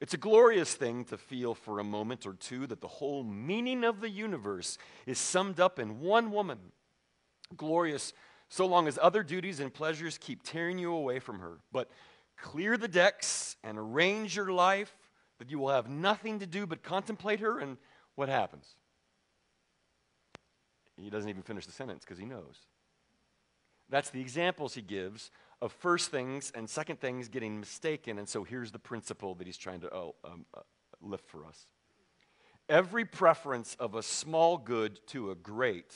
It's 0.00 0.14
a 0.14 0.18
glorious 0.18 0.74
thing 0.74 1.04
to 1.06 1.16
feel 1.16 1.54
for 1.54 1.78
a 1.78 1.84
moment 1.84 2.26
or 2.26 2.34
two 2.34 2.66
that 2.66 2.80
the 2.80 2.88
whole 2.88 3.22
meaning 3.22 3.84
of 3.84 4.00
the 4.00 4.10
universe 4.10 4.78
is 5.06 5.18
summed 5.18 5.60
up 5.60 5.78
in 5.78 6.00
one 6.00 6.30
woman. 6.30 6.58
Glorious 7.56 8.12
so 8.48 8.66
long 8.66 8.88
as 8.88 8.98
other 9.00 9.22
duties 9.22 9.60
and 9.60 9.72
pleasures 9.72 10.18
keep 10.18 10.42
tearing 10.42 10.78
you 10.78 10.92
away 10.92 11.18
from 11.18 11.38
her. 11.38 11.58
But 11.72 11.90
clear 12.36 12.76
the 12.76 12.88
decks 12.88 13.56
and 13.62 13.78
arrange 13.78 14.36
your 14.36 14.52
life, 14.52 14.96
that 15.38 15.50
you 15.50 15.58
will 15.58 15.70
have 15.70 15.88
nothing 15.88 16.38
to 16.38 16.46
do 16.46 16.66
but 16.66 16.82
contemplate 16.82 17.40
her, 17.40 17.58
and 17.58 17.76
what 18.14 18.28
happens? 18.28 18.76
He 20.96 21.10
doesn't 21.10 21.28
even 21.28 21.42
finish 21.42 21.66
the 21.66 21.72
sentence 21.72 22.04
because 22.04 22.18
he 22.18 22.24
knows. 22.24 22.66
That's 23.88 24.10
the 24.10 24.20
examples 24.20 24.74
he 24.74 24.82
gives 24.82 25.30
of 25.62 25.72
first 25.72 26.10
things 26.10 26.50
and 26.54 26.68
second 26.68 27.00
things 27.00 27.28
getting 27.28 27.60
mistaken. 27.60 28.18
And 28.18 28.28
so 28.28 28.44
here's 28.44 28.72
the 28.72 28.78
principle 28.78 29.34
that 29.36 29.46
he's 29.46 29.56
trying 29.56 29.80
to 29.80 29.94
oh, 29.94 30.14
um, 30.24 30.46
uh, 30.54 30.60
lift 31.00 31.28
for 31.28 31.44
us. 31.46 31.66
Every 32.68 33.04
preference 33.04 33.76
of 33.78 33.94
a 33.94 34.02
small 34.02 34.58
good 34.58 34.98
to 35.08 35.30
a 35.30 35.34
great 35.34 35.94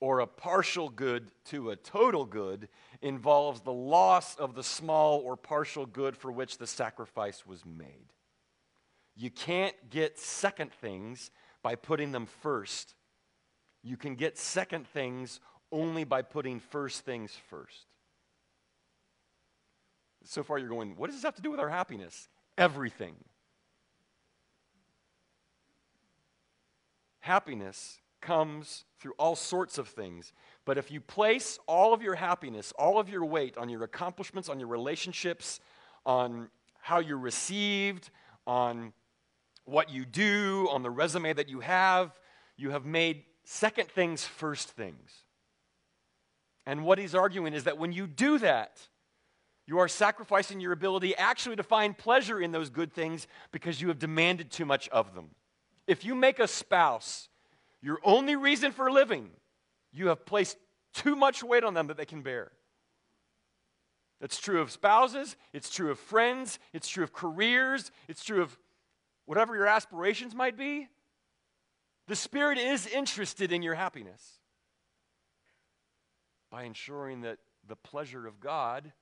or 0.00 0.20
a 0.20 0.26
partial 0.26 0.88
good 0.88 1.30
to 1.46 1.70
a 1.70 1.76
total 1.76 2.24
good 2.24 2.68
involves 3.00 3.60
the 3.60 3.72
loss 3.72 4.36
of 4.36 4.54
the 4.54 4.62
small 4.62 5.20
or 5.20 5.36
partial 5.36 5.86
good 5.86 6.16
for 6.16 6.30
which 6.30 6.58
the 6.58 6.66
sacrifice 6.66 7.46
was 7.46 7.64
made. 7.64 8.12
You 9.16 9.30
can't 9.30 9.74
get 9.90 10.18
second 10.18 10.72
things 10.72 11.30
by 11.62 11.76
putting 11.76 12.12
them 12.12 12.26
first. 12.26 12.94
You 13.82 13.96
can 13.96 14.16
get 14.16 14.36
second 14.38 14.86
things 14.88 15.40
only 15.70 16.04
by 16.04 16.22
putting 16.22 16.60
first 16.60 17.04
things 17.04 17.36
first. 17.48 17.86
So 20.24 20.42
far, 20.42 20.58
you're 20.58 20.68
going, 20.68 20.96
what 20.96 21.08
does 21.08 21.16
this 21.16 21.24
have 21.24 21.36
to 21.36 21.42
do 21.42 21.50
with 21.50 21.60
our 21.60 21.68
happiness? 21.68 22.28
Everything. 22.56 23.14
Happiness 27.20 27.98
comes 28.24 28.84
through 28.98 29.12
all 29.18 29.36
sorts 29.36 29.78
of 29.78 29.86
things. 29.88 30.32
But 30.64 30.78
if 30.78 30.90
you 30.90 31.00
place 31.00 31.58
all 31.66 31.92
of 31.92 32.02
your 32.02 32.14
happiness, 32.14 32.72
all 32.78 32.98
of 32.98 33.08
your 33.08 33.24
weight 33.24 33.56
on 33.58 33.68
your 33.68 33.84
accomplishments, 33.84 34.48
on 34.48 34.58
your 34.58 34.68
relationships, 34.68 35.60
on 36.06 36.48
how 36.80 36.98
you're 36.98 37.18
received, 37.18 38.10
on 38.46 38.92
what 39.66 39.90
you 39.90 40.04
do, 40.04 40.68
on 40.70 40.82
the 40.82 40.90
resume 40.90 41.32
that 41.34 41.48
you 41.48 41.60
have, 41.60 42.18
you 42.56 42.70
have 42.70 42.84
made 42.84 43.24
second 43.44 43.88
things 43.88 44.24
first 44.24 44.70
things. 44.70 45.24
And 46.66 46.84
what 46.84 46.98
he's 46.98 47.14
arguing 47.14 47.52
is 47.52 47.64
that 47.64 47.78
when 47.78 47.92
you 47.92 48.06
do 48.06 48.38
that, 48.38 48.80
you 49.66 49.78
are 49.78 49.88
sacrificing 49.88 50.60
your 50.60 50.72
ability 50.72 51.14
actually 51.16 51.56
to 51.56 51.62
find 51.62 51.96
pleasure 51.96 52.40
in 52.40 52.52
those 52.52 52.70
good 52.70 52.92
things 52.92 53.26
because 53.52 53.80
you 53.80 53.88
have 53.88 53.98
demanded 53.98 54.50
too 54.50 54.64
much 54.64 54.88
of 54.88 55.14
them. 55.14 55.30
If 55.86 56.04
you 56.04 56.14
make 56.14 56.38
a 56.38 56.48
spouse 56.48 57.28
your 57.84 57.98
only 58.02 58.34
reason 58.34 58.72
for 58.72 58.90
living, 58.90 59.28
you 59.92 60.08
have 60.08 60.24
placed 60.24 60.56
too 60.94 61.14
much 61.14 61.42
weight 61.42 61.64
on 61.64 61.74
them 61.74 61.88
that 61.88 61.98
they 61.98 62.06
can 62.06 62.22
bear. 62.22 62.50
That's 64.22 64.40
true 64.40 64.62
of 64.62 64.70
spouses, 64.70 65.36
it's 65.52 65.68
true 65.68 65.90
of 65.90 65.98
friends, 65.98 66.58
it's 66.72 66.88
true 66.88 67.04
of 67.04 67.12
careers, 67.12 67.92
it's 68.08 68.24
true 68.24 68.40
of 68.40 68.56
whatever 69.26 69.54
your 69.54 69.66
aspirations 69.66 70.34
might 70.34 70.56
be. 70.56 70.88
The 72.08 72.16
Spirit 72.16 72.56
is 72.56 72.86
interested 72.86 73.52
in 73.52 73.62
your 73.62 73.74
happiness 73.74 74.38
by 76.50 76.62
ensuring 76.62 77.20
that 77.20 77.36
the 77.68 77.76
pleasure 77.76 78.26
of 78.26 78.40
God 78.40 78.92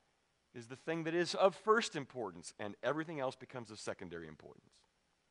is 0.56 0.66
the 0.66 0.76
thing 0.76 1.04
that 1.04 1.14
is 1.14 1.36
of 1.36 1.54
first 1.54 1.94
importance, 1.94 2.52
and 2.58 2.74
everything 2.82 3.20
else 3.20 3.36
becomes 3.36 3.70
of 3.70 3.78
secondary 3.78 4.26
importance. 4.26 4.72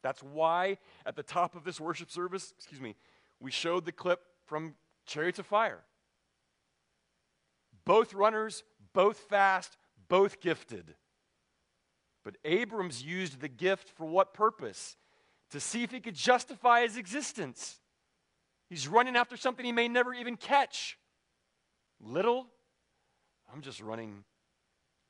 That's 0.04 0.24
why 0.24 0.78
at 1.06 1.18
the 1.18 1.24
top 1.24 1.54
of 1.54 1.66
this 1.66 1.82
worship 1.82 2.10
service, 2.10 2.54
excuse 2.58 2.80
me, 2.80 2.96
we 3.42 3.52
showed 3.52 3.86
the 3.86 3.92
clip 3.92 4.22
from 4.46 4.76
Chariots 5.06 5.40
of 5.40 5.46
Fire. 5.46 5.82
Both 7.84 8.14
runners, 8.14 8.64
both 8.94 9.18
fast, 9.18 9.76
both 10.08 10.40
gifted. 10.40 10.94
But 12.24 12.38
Abrahams 12.46 13.04
used 13.04 13.42
the 13.42 13.50
gift 13.50 13.90
for 13.90 14.06
what 14.06 14.34
purpose? 14.34 14.96
To 15.50 15.60
see 15.60 15.84
if 15.84 15.92
he 15.92 16.00
could 16.00 16.16
justify 16.16 16.84
his 16.84 16.96
existence. 16.96 17.80
He's 18.70 18.88
running 18.88 19.16
after 19.16 19.36
something 19.36 19.66
he 19.66 19.72
may 19.72 19.88
never 19.88 20.14
even 20.14 20.38
catch. 20.38 20.98
Liddell, 22.00 22.48
I'm 23.52 23.62
just 23.62 23.82
running 23.82 24.24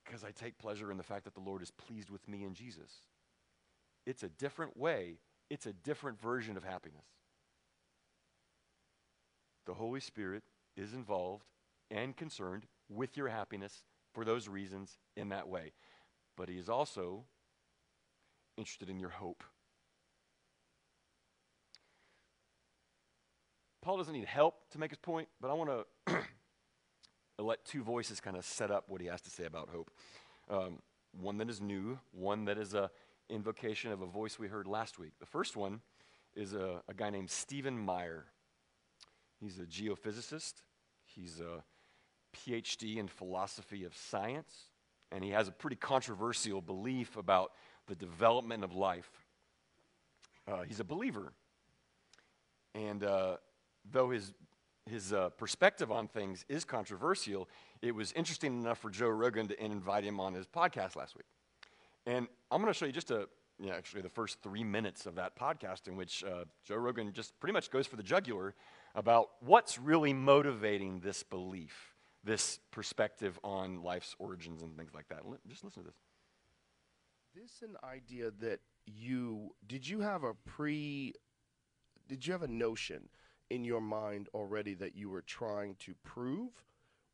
because 0.04 0.24
I 0.24 0.32
take 0.32 0.58
pleasure 0.58 0.90
in 0.90 0.98
the 0.98 1.04
fact 1.04 1.26
that 1.26 1.36
the 1.36 1.42
Lord 1.42 1.62
is 1.62 1.72
pleased 1.72 2.10
with 2.10 2.28
me 2.28 2.44
in 2.44 2.54
Jesus. 2.54 2.92
It's 4.06 4.24
a 4.24 4.30
different 4.30 4.76
way, 4.78 5.20
it's 5.50 5.68
a 5.68 5.74
different 5.74 6.20
version 6.20 6.58
of 6.58 6.64
happiness. 6.64 7.06
The 9.66 9.74
Holy 9.74 10.00
Spirit 10.00 10.44
is 10.76 10.94
involved 10.94 11.46
and 11.90 12.16
concerned 12.16 12.66
with 12.90 13.18
your 13.18 13.28
happiness 13.28 13.84
for 14.14 14.26
those 14.26 14.48
reasons 14.48 14.98
in 15.16 15.30
that 15.30 15.48
way. 15.48 15.72
But 16.38 16.50
He 16.50 16.58
is 16.58 16.70
also 16.70 17.26
interested 18.58 18.90
in 18.90 19.00
your 19.00 19.10
hope. 19.10 19.44
Paul 23.82 23.98
doesn't 23.98 24.14
need 24.14 24.26
help 24.26 24.70
to 24.72 24.80
make 24.80 24.92
his 24.92 25.00
point, 25.00 25.28
but 25.42 25.50
I 25.50 25.54
want 25.54 25.72
to 26.08 26.22
let 27.40 27.66
two 27.66 27.82
voices 27.82 28.20
kind 28.20 28.38
of 28.38 28.46
set 28.46 28.70
up 28.70 28.86
what 28.88 29.02
he 29.02 29.08
has 29.08 29.22
to 29.22 29.32
say 29.32 29.46
about 29.46 29.70
hope. 29.70 29.90
Um, 30.50 30.80
one 31.20 31.38
that 31.40 31.50
is 31.50 31.60
new, 31.60 32.00
one 32.12 32.46
that 32.46 32.60
is 32.60 32.76
a 32.76 32.92
invocation 33.30 33.92
of 33.92 34.02
a 34.02 34.06
voice 34.06 34.38
we 34.38 34.48
heard 34.48 34.68
last 34.68 35.00
week. 35.00 35.14
The 35.20 35.26
first 35.26 35.56
one 35.56 35.82
is 36.36 36.54
a, 36.54 36.82
a 36.88 36.94
guy 36.94 37.10
named 37.10 37.30
Stephen 37.30 37.78
Meyer. 37.78 38.26
He's 39.42 39.60
a 39.60 39.66
geophysicist. 39.66 40.62
He's 41.04 41.42
a 41.42 41.64
PhD 42.36 42.98
in 42.98 43.08
philosophy 43.08 43.84
of 43.84 43.96
science, 43.96 44.68
and 45.12 45.24
he 45.24 45.32
has 45.32 45.48
a 45.48 45.52
pretty 45.52 45.76
controversial 45.76 46.62
belief 46.62 47.18
about 47.18 47.52
the 47.88 47.96
development 47.96 48.64
of 48.64 48.76
life. 48.76 49.10
Uh, 50.48 50.62
he's 50.62 50.80
a 50.80 50.84
believer, 50.84 51.34
and 52.76 53.04
uh, 53.04 53.38
though 53.92 54.12
his 54.12 54.34
his 54.90 55.14
uh, 55.14 55.30
perspective 55.30 55.92
on 55.92 56.08
things 56.08 56.44
is 56.50 56.66
controversial, 56.66 57.48
it 57.82 57.94
was 57.94 58.12
interesting 58.14 58.62
enough 58.62 58.80
for 58.80 58.90
Joe 58.90 59.10
Rogan 59.10 59.48
to 59.48 59.64
invite 59.64 60.04
him 60.04 60.20
on 60.20 60.34
his 60.34 60.48
podcast 60.48 60.96
last 60.96 61.16
week. 61.16 61.26
And 62.08 62.28
I'm 62.50 62.62
going 62.62 62.74
to 62.74 62.78
show 62.78 62.86
you 62.86 62.92
just 62.92 63.12
a, 63.12 63.28
you 63.60 63.68
know, 63.68 63.74
actually 63.74 64.02
the 64.02 64.10
first 64.10 64.42
three 64.42 64.64
minutes 64.64 65.06
of 65.06 65.16
that 65.16 65.38
podcast 65.38 65.88
in 65.88 65.96
which 65.96 66.24
uh, 66.24 66.46
Joe 66.66 66.78
Rogan 66.78 67.14
just 67.14 67.40
pretty 67.40 67.54
much 67.54 67.70
goes 67.70 67.86
for 67.86 67.96
the 67.96 68.04
jugular 68.04 68.56
about 68.96 69.30
what's 69.40 69.80
really 69.80 70.14
motivating 70.14 71.00
this 71.00 71.24
belief, 71.24 71.94
this 72.24 72.60
perspective 72.72 73.40
on 73.44 73.84
life's 73.84 74.16
origins 74.20 74.62
and 74.62 74.78
things 74.78 74.94
like 74.94 75.08
that. 75.10 75.22
Just 75.48 75.64
listen 75.64 75.84
to 75.84 75.90
this. 75.90 75.98
This 77.34 77.62
an 77.62 77.78
idea 77.84 78.32
that 78.42 78.60
you 78.86 79.52
did 79.66 79.88
you 79.88 80.02
have 80.02 80.24
a 80.24 80.34
pre 80.34 81.14
did 82.08 82.28
you 82.28 82.34
have 82.34 82.44
a 82.44 82.48
notion 82.48 83.08
in 83.50 83.64
your 83.64 83.82
mind 83.82 84.28
already 84.34 84.74
that 84.76 84.96
you 84.96 85.10
were 85.10 85.22
trying 85.22 85.76
to 85.76 85.94
prove? 86.04 86.52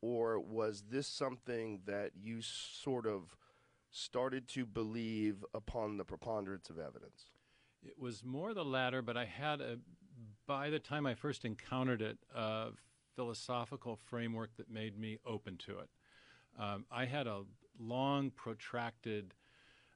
Or 0.01 0.39
was 0.39 0.83
this 0.89 1.07
something 1.07 1.81
that 1.85 2.11
you 2.15 2.41
sort 2.41 3.07
of 3.07 3.35
started 3.91 4.47
to 4.49 4.65
believe 4.65 5.43
upon 5.53 5.97
the 5.97 6.05
preponderance 6.05 6.69
of 6.69 6.77
evidence? 6.79 7.25
It 7.83 7.99
was 7.99 8.23
more 8.23 8.53
the 8.53 8.65
latter, 8.65 9.01
but 9.01 9.17
I 9.17 9.25
had 9.25 9.61
a, 9.61 9.77
by 10.47 10.69
the 10.69 10.79
time 10.79 11.05
I 11.05 11.13
first 11.13 11.45
encountered 11.45 12.01
it, 12.01 12.17
a 12.33 12.69
philosophical 13.15 13.97
framework 14.05 14.55
that 14.57 14.71
made 14.71 14.97
me 14.97 15.17
open 15.25 15.57
to 15.57 15.79
it. 15.79 15.89
Um, 16.59 16.85
I 16.91 17.05
had 17.05 17.27
a 17.27 17.43
long, 17.79 18.31
protracted 18.31 19.33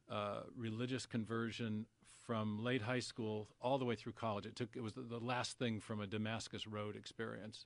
uh, 0.09 0.41
religious 0.55 1.05
conversion 1.05 1.85
from 2.25 2.63
late 2.63 2.81
high 2.81 2.99
school 2.99 3.47
all 3.61 3.77
the 3.77 3.85
way 3.85 3.95
through 3.95 4.11
college. 4.11 4.45
It 4.45 4.55
took 4.55 4.75
it 4.75 4.83
was 4.83 4.93
the, 4.93 5.19
last 5.19 5.57
thing 5.57 5.79
from 5.79 6.01
a 6.01 6.07
Damascus 6.07 6.67
Road 6.67 6.95
experience. 6.95 7.65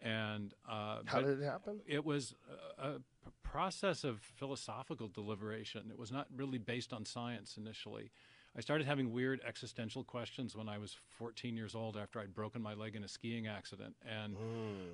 And 0.00 0.52
uh, 0.68 0.98
how 1.06 1.20
did 1.20 1.40
it 1.40 1.44
happen? 1.44 1.80
It 1.86 2.04
was 2.04 2.34
a, 2.78 2.88
a, 2.88 3.00
process 3.42 4.04
of 4.04 4.20
philosophical 4.20 5.08
deliberation. 5.08 5.84
It 5.90 5.98
was 5.98 6.12
not 6.12 6.26
really 6.36 6.58
based 6.58 6.92
on 6.92 7.06
science 7.06 7.56
initially. 7.56 8.10
I 8.56 8.60
started 8.60 8.86
having 8.86 9.12
weird 9.12 9.40
existential 9.46 10.02
questions 10.02 10.56
when 10.56 10.68
I 10.68 10.78
was 10.78 10.96
14 11.18 11.56
years 11.56 11.74
old 11.74 11.96
after 11.96 12.20
I'd 12.20 12.34
broken 12.34 12.62
my 12.62 12.72
leg 12.72 12.96
in 12.96 13.04
a 13.04 13.08
skiing 13.08 13.46
accident, 13.46 13.94
and 14.08 14.34
mm. 14.34 14.38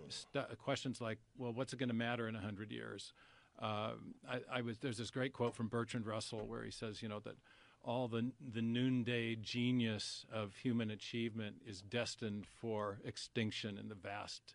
st- 0.09 0.59
questions 0.59 1.01
like, 1.01 1.19
"Well, 1.39 1.53
what's 1.53 1.73
it 1.73 1.79
going 1.79 1.89
to 1.89 1.95
matter 1.95 2.27
in 2.27 2.35
100 2.35 2.73
years?" 2.73 3.13
Uh, 3.61 3.93
I, 4.29 4.41
I 4.51 4.61
was 4.63 4.79
there's 4.79 4.99
this 4.99 5.11
great 5.11 5.33
quote 5.33 5.55
from 5.55 5.69
Bertrand 5.69 6.07
Russell 6.07 6.45
where 6.47 6.65
he 6.65 6.71
says, 6.71 7.03
you 7.03 7.09
know, 7.09 7.21
that 7.21 7.37
all 7.85 8.09
the, 8.09 8.33
the 8.53 8.63
noonday 8.63 9.37
genius 9.37 10.25
of 10.33 10.55
human 10.57 10.91
achievement 10.91 11.57
is 11.67 11.83
destined 11.83 12.47
for 12.47 12.99
extinction 13.05 13.77
in 13.79 13.89
the 13.89 13.95
vast 13.95 14.55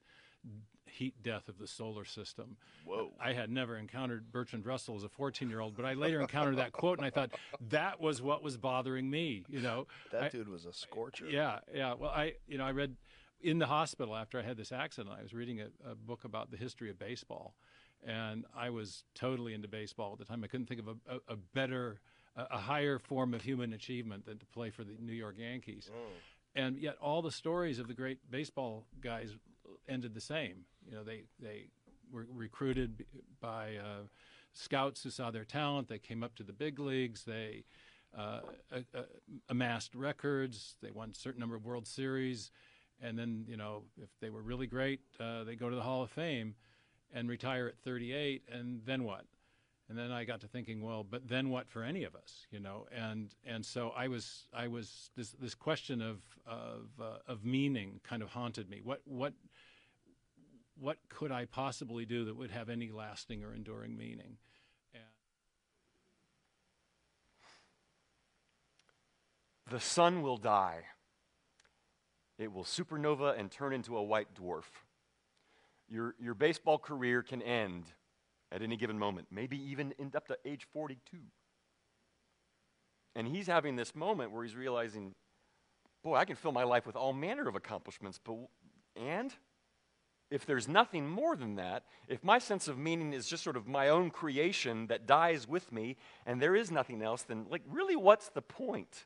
heat 0.89 1.21
death 1.23 1.47
of 1.47 1.57
the 1.57 1.67
solar 1.67 2.05
system. 2.05 2.57
Whoa. 2.85 3.11
I 3.19 3.33
had 3.33 3.49
never 3.49 3.77
encountered 3.77 4.31
Bertrand 4.31 4.65
Russell 4.65 4.95
as 4.95 5.03
a 5.03 5.09
14 5.09 5.49
year 5.49 5.59
old, 5.59 5.75
but 5.75 5.85
I 5.85 5.93
later 5.93 6.21
encountered 6.21 6.57
that 6.57 6.71
quote 6.71 6.97
and 6.97 7.05
I 7.05 7.09
thought 7.09 7.31
that 7.69 7.99
was 7.99 8.21
what 8.21 8.43
was 8.43 8.57
bothering 8.57 9.09
me, 9.09 9.43
you 9.49 9.61
know. 9.61 9.87
That 10.11 10.23
I, 10.23 10.29
dude 10.29 10.49
was 10.49 10.65
a 10.65 10.73
scorcher. 10.73 11.27
Yeah, 11.29 11.59
yeah. 11.73 11.93
Well, 11.93 12.11
I, 12.11 12.33
you 12.47 12.57
know, 12.57 12.65
I 12.65 12.71
read 12.71 12.95
in 13.41 13.59
the 13.59 13.67
hospital 13.67 14.15
after 14.15 14.39
I 14.39 14.43
had 14.43 14.57
this 14.57 14.71
accident, 14.71 15.15
I 15.17 15.21
was 15.21 15.33
reading 15.33 15.61
a, 15.61 15.91
a 15.91 15.95
book 15.95 16.23
about 16.23 16.51
the 16.51 16.57
history 16.57 16.89
of 16.89 16.97
baseball 16.97 17.53
and 18.05 18.45
I 18.55 18.69
was 18.69 19.03
totally 19.15 19.53
into 19.53 19.67
baseball 19.67 20.13
at 20.13 20.19
the 20.19 20.25
time. 20.25 20.43
I 20.43 20.47
couldn't 20.47 20.67
think 20.67 20.81
of 20.81 20.87
a, 20.87 21.15
a, 21.15 21.33
a 21.33 21.35
better, 21.35 21.99
a, 22.35 22.57
higher 22.57 22.99
form 22.99 23.33
of 23.33 23.41
human 23.41 23.73
achievement 23.73 24.25
than 24.25 24.37
to 24.37 24.45
play 24.45 24.69
for 24.69 24.83
the 24.83 24.95
New 24.99 25.13
York 25.13 25.35
Yankees. 25.37 25.89
Oh. 25.91 25.99
And 26.55 26.77
yet, 26.77 26.95
all 27.01 27.21
the 27.21 27.31
stories 27.31 27.79
of 27.79 27.87
the 27.87 27.93
great 27.93 28.19
baseball 28.31 28.85
guys 29.01 29.35
ended 29.87 30.13
the 30.13 30.21
same. 30.21 30.65
You 30.87 30.95
know, 30.95 31.03
they 31.03 31.23
they 31.39 31.67
were 32.11 32.25
recruited 32.33 33.05
by 33.41 33.75
uh, 33.77 34.07
scouts 34.53 35.03
who 35.03 35.09
saw 35.09 35.31
their 35.31 35.45
talent. 35.45 35.87
They 35.89 35.99
came 35.99 36.23
up 36.23 36.35
to 36.35 36.43
the 36.43 36.53
big 36.53 36.79
leagues. 36.79 37.23
They 37.23 37.65
uh, 38.17 38.39
amassed 39.49 39.95
records. 39.95 40.75
They 40.81 40.91
won 40.91 41.11
a 41.11 41.15
certain 41.15 41.39
number 41.39 41.55
of 41.55 41.65
World 41.65 41.87
Series, 41.87 42.51
and 43.01 43.17
then 43.17 43.45
you 43.47 43.57
know 43.57 43.83
if 44.01 44.09
they 44.21 44.29
were 44.29 44.41
really 44.41 44.67
great, 44.67 45.01
uh, 45.19 45.43
they 45.43 45.55
go 45.55 45.69
to 45.69 45.75
the 45.75 45.83
Hall 45.83 46.03
of 46.03 46.09
Fame 46.09 46.55
and 47.13 47.29
retire 47.29 47.67
at 47.67 47.77
38. 47.79 48.43
And 48.51 48.81
then 48.85 49.03
what? 49.03 49.25
And 49.89 49.97
then 49.97 50.11
I 50.11 50.25
got 50.25 50.41
to 50.41 50.47
thinking, 50.47 50.81
well, 50.81 51.05
but 51.09 51.29
then 51.29 51.49
what 51.49 51.69
for 51.69 51.81
any 51.81 52.03
of 52.03 52.13
us, 52.13 52.45
you 52.51 52.59
know? 52.59 52.87
And 52.93 53.33
and 53.45 53.65
so 53.65 53.93
I 53.95 54.09
was 54.09 54.47
I 54.53 54.67
was 54.67 55.11
this 55.15 55.31
this 55.39 55.55
question 55.55 56.01
of 56.01 56.17
of 56.45 56.89
uh, 57.01 57.19
of 57.25 57.45
meaning 57.45 58.01
kind 58.03 58.21
of 58.21 58.29
haunted 58.29 58.69
me. 58.69 58.81
What 58.83 59.01
what 59.05 59.33
what 60.79 60.97
could 61.09 61.31
I 61.31 61.45
possibly 61.45 62.05
do 62.05 62.25
that 62.25 62.35
would 62.35 62.51
have 62.51 62.69
any 62.69 62.91
lasting 62.91 63.43
or 63.43 63.53
enduring 63.53 63.97
meaning? 63.97 64.37
the 69.69 69.79
sun 69.79 70.21
will 70.21 70.37
die. 70.37 70.83
It 72.37 72.53
will 72.53 72.63
supernova 72.63 73.37
and 73.37 73.51
turn 73.51 73.73
into 73.73 73.97
a 73.97 74.03
white 74.03 74.33
dwarf. 74.33 74.63
Your, 75.89 76.15
your 76.19 76.33
baseball 76.33 76.77
career 76.77 77.23
can 77.23 77.41
end 77.41 77.85
at 78.51 78.61
any 78.61 78.77
given 78.77 78.97
moment, 78.97 79.27
maybe 79.31 79.57
even 79.57 79.93
end 79.99 80.15
up 80.15 80.27
to 80.27 80.37
age 80.45 80.67
42. 80.71 81.17
And 83.15 83.27
he's 83.27 83.47
having 83.47 83.75
this 83.75 83.95
moment 83.95 84.31
where 84.31 84.43
he's 84.43 84.55
realizing, 84.55 85.15
boy, 86.03 86.15
I 86.15 86.25
can 86.25 86.35
fill 86.35 86.51
my 86.51 86.63
life 86.63 86.85
with 86.85 86.95
all 86.95 87.13
manner 87.13 87.47
of 87.47 87.55
accomplishments, 87.55 88.19
but 88.23 88.35
and 88.95 89.33
if 90.29 90.45
there's 90.45 90.67
nothing 90.67 91.07
more 91.07 91.35
than 91.35 91.55
that, 91.55 91.83
if 92.07 92.23
my 92.23 92.39
sense 92.39 92.67
of 92.67 92.77
meaning 92.77 93.13
is 93.13 93.27
just 93.27 93.43
sort 93.43 93.55
of 93.55 93.67
my 93.67 93.89
own 93.89 94.09
creation 94.09 94.87
that 94.87 95.07
dies 95.07 95.47
with 95.47 95.71
me 95.71 95.95
and 96.25 96.41
there 96.41 96.55
is 96.55 96.69
nothing 96.69 97.01
else, 97.01 97.23
then 97.23 97.45
like 97.49 97.61
really 97.69 97.95
what's 97.95 98.29
the 98.29 98.41
point? 98.41 99.05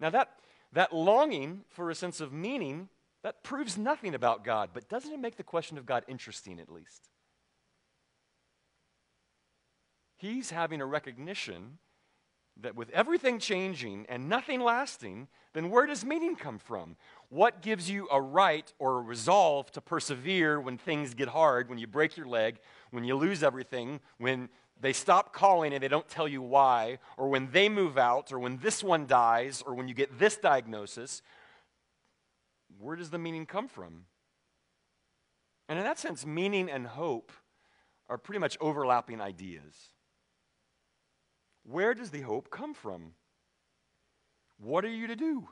Now, 0.00 0.10
that, 0.10 0.30
that 0.72 0.92
longing 0.94 1.64
for 1.68 1.90
a 1.90 1.94
sense 1.94 2.20
of 2.20 2.32
meaning, 2.32 2.88
that 3.22 3.42
proves 3.42 3.76
nothing 3.76 4.14
about 4.14 4.44
God, 4.44 4.70
but 4.72 4.88
doesn't 4.88 5.12
it 5.12 5.18
make 5.18 5.36
the 5.36 5.42
question 5.42 5.78
of 5.78 5.86
God 5.86 6.04
interesting 6.06 6.60
at 6.60 6.70
least? 6.70 7.08
He's 10.16 10.50
having 10.50 10.80
a 10.80 10.86
recognition 10.86 11.78
that 12.60 12.74
with 12.74 12.90
everything 12.90 13.38
changing 13.38 14.06
and 14.08 14.28
nothing 14.28 14.60
lasting, 14.60 15.28
then 15.52 15.70
where 15.70 15.86
does 15.86 16.04
meaning 16.04 16.36
come 16.36 16.58
from? 16.58 16.96
What 17.28 17.60
gives 17.60 17.90
you 17.90 18.08
a 18.10 18.20
right 18.20 18.72
or 18.78 18.98
a 18.98 19.02
resolve 19.02 19.70
to 19.72 19.80
persevere 19.80 20.60
when 20.60 20.78
things 20.78 21.14
get 21.14 21.28
hard, 21.28 21.68
when 21.68 21.78
you 21.78 21.86
break 21.86 22.16
your 22.16 22.26
leg, 22.26 22.58
when 22.90 23.04
you 23.04 23.14
lose 23.14 23.42
everything, 23.42 24.00
when 24.18 24.48
they 24.80 24.92
stop 24.92 25.32
calling 25.32 25.72
and 25.72 25.82
they 25.82 25.88
don't 25.88 26.08
tell 26.08 26.28
you 26.28 26.40
why, 26.42 26.98
or 27.16 27.28
when 27.28 27.50
they 27.50 27.68
move 27.68 27.98
out, 27.98 28.32
or 28.32 28.38
when 28.38 28.58
this 28.58 28.82
one 28.82 29.06
dies, 29.06 29.62
or 29.66 29.74
when 29.74 29.88
you 29.88 29.94
get 29.94 30.18
this 30.18 30.36
diagnosis, 30.36 31.22
where 32.78 32.96
does 32.96 33.10
the 33.10 33.18
meaning 33.18 33.46
come 33.46 33.68
from? 33.68 34.04
And 35.68 35.78
in 35.78 35.84
that 35.84 35.98
sense, 35.98 36.24
meaning 36.24 36.70
and 36.70 36.86
hope 36.86 37.32
are 38.08 38.18
pretty 38.18 38.38
much 38.38 38.56
overlapping 38.60 39.20
ideas. 39.20 39.74
Where 41.68 41.94
does 41.94 42.10
the 42.10 42.20
hope 42.20 42.50
come 42.50 42.74
from? 42.74 43.12
What 44.58 44.84
are 44.84 44.88
you 44.88 45.08
to 45.08 45.16
do? 45.16 45.48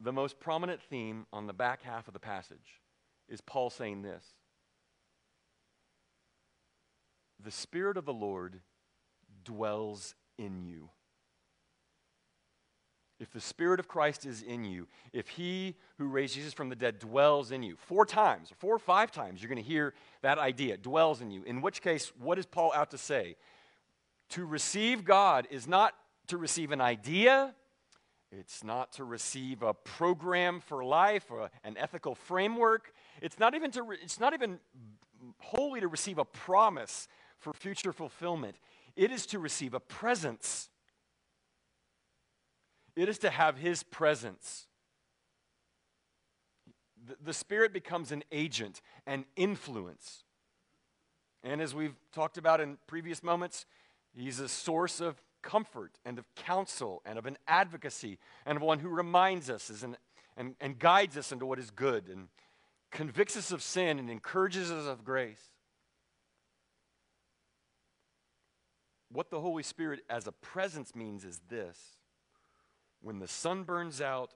The 0.00 0.12
most 0.12 0.40
prominent 0.40 0.80
theme 0.80 1.26
on 1.32 1.46
the 1.46 1.52
back 1.52 1.82
half 1.82 2.06
of 2.06 2.14
the 2.14 2.20
passage 2.20 2.80
is 3.28 3.40
Paul 3.40 3.70
saying 3.70 4.02
this 4.02 4.24
the 7.42 7.50
Spirit 7.50 7.96
of 7.96 8.04
the 8.04 8.12
Lord 8.12 8.60
dwells 9.44 10.14
in 10.38 10.62
you. 10.64 10.90
If 13.22 13.32
the 13.32 13.40
Spirit 13.40 13.78
of 13.78 13.86
Christ 13.86 14.26
is 14.26 14.42
in 14.42 14.64
you, 14.64 14.88
if 15.12 15.28
He 15.28 15.76
who 15.96 16.08
raised 16.08 16.34
Jesus 16.34 16.52
from 16.52 16.68
the 16.68 16.74
dead 16.74 16.98
dwells 16.98 17.52
in 17.52 17.62
you, 17.62 17.76
four 17.76 18.04
times, 18.04 18.50
or 18.50 18.56
four 18.56 18.74
or 18.74 18.80
five 18.80 19.12
times, 19.12 19.40
you're 19.40 19.48
going 19.48 19.62
to 19.62 19.68
hear 19.68 19.94
that 20.22 20.38
idea 20.38 20.76
dwells 20.76 21.20
in 21.20 21.30
you. 21.30 21.44
In 21.44 21.62
which 21.62 21.80
case, 21.82 22.10
what 22.18 22.36
is 22.36 22.46
Paul 22.46 22.72
out 22.74 22.90
to 22.90 22.98
say? 22.98 23.36
To 24.30 24.44
receive 24.44 25.04
God 25.04 25.46
is 25.50 25.68
not 25.68 25.94
to 26.26 26.36
receive 26.36 26.72
an 26.72 26.80
idea, 26.80 27.54
it's 28.32 28.64
not 28.64 28.92
to 28.94 29.04
receive 29.04 29.62
a 29.62 29.72
program 29.74 30.60
for 30.60 30.82
life 30.82 31.30
or 31.30 31.50
an 31.62 31.76
ethical 31.76 32.14
framework. 32.14 32.92
It's 33.20 33.38
not 33.38 33.54
even 33.54 33.70
to 33.72 33.82
re- 33.82 33.98
it's 34.02 34.18
not 34.18 34.32
even 34.32 34.58
wholly 35.38 35.80
to 35.80 35.88
receive 35.88 36.18
a 36.18 36.24
promise 36.24 37.06
for 37.38 37.52
future 37.52 37.92
fulfillment. 37.92 38.56
It 38.96 39.12
is 39.12 39.26
to 39.26 39.38
receive 39.38 39.74
a 39.74 39.80
presence. 39.80 40.70
It 42.96 43.08
is 43.08 43.18
to 43.18 43.30
have 43.30 43.58
His 43.58 43.82
presence. 43.82 44.66
The, 47.24 47.32
Spirit 47.32 47.72
becomes 47.72 48.12
an 48.12 48.22
agent, 48.30 48.80
an 49.06 49.24
influence. 49.34 50.24
And 51.42 51.60
as 51.60 51.74
we've 51.74 51.96
talked 52.12 52.38
about 52.38 52.60
in 52.60 52.78
previous 52.86 53.22
moments, 53.22 53.66
He's 54.14 54.38
a 54.38 54.48
source 54.48 55.00
of 55.00 55.20
comfort 55.42 55.98
and 56.04 56.18
of 56.18 56.32
counsel 56.36 57.02
and 57.04 57.18
of 57.18 57.26
an 57.26 57.36
advocacy 57.48 58.18
and 58.46 58.56
of 58.56 58.62
one 58.62 58.78
who 58.78 58.88
reminds 58.88 59.50
us 59.50 59.82
an, 59.82 59.96
and, 60.36 60.54
and 60.60 60.78
guides 60.78 61.16
us 61.16 61.32
into 61.32 61.46
what 61.46 61.58
is 61.58 61.70
good 61.70 62.08
and 62.08 62.28
convicts 62.90 63.36
us 63.36 63.50
of 63.50 63.62
sin 63.62 63.98
and 63.98 64.08
encourages 64.10 64.70
us 64.70 64.86
of 64.86 65.04
grace. 65.04 65.42
What 69.10 69.30
the 69.30 69.40
Holy 69.40 69.62
Spirit 69.62 70.00
as 70.08 70.26
a 70.26 70.32
presence 70.32 70.94
means 70.94 71.24
is 71.24 71.40
this 71.48 71.78
when 73.02 73.18
the 73.18 73.28
sun 73.28 73.64
burns 73.64 74.00
out, 74.00 74.32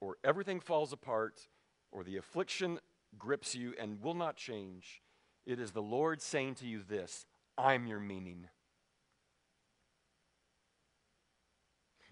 or 0.00 0.16
everything 0.24 0.60
falls 0.60 0.92
apart, 0.92 1.48
or 1.92 2.02
the 2.02 2.16
affliction 2.16 2.80
grips 3.18 3.54
you 3.54 3.74
and 3.78 4.02
will 4.02 4.14
not 4.14 4.36
change, 4.36 5.02
it 5.46 5.60
is 5.60 5.72
the 5.72 5.82
Lord 5.82 6.20
saying 6.20 6.56
to 6.56 6.66
you 6.66 6.82
this 6.82 7.26
I'm 7.56 7.86
your 7.86 8.00
meaning. 8.00 8.48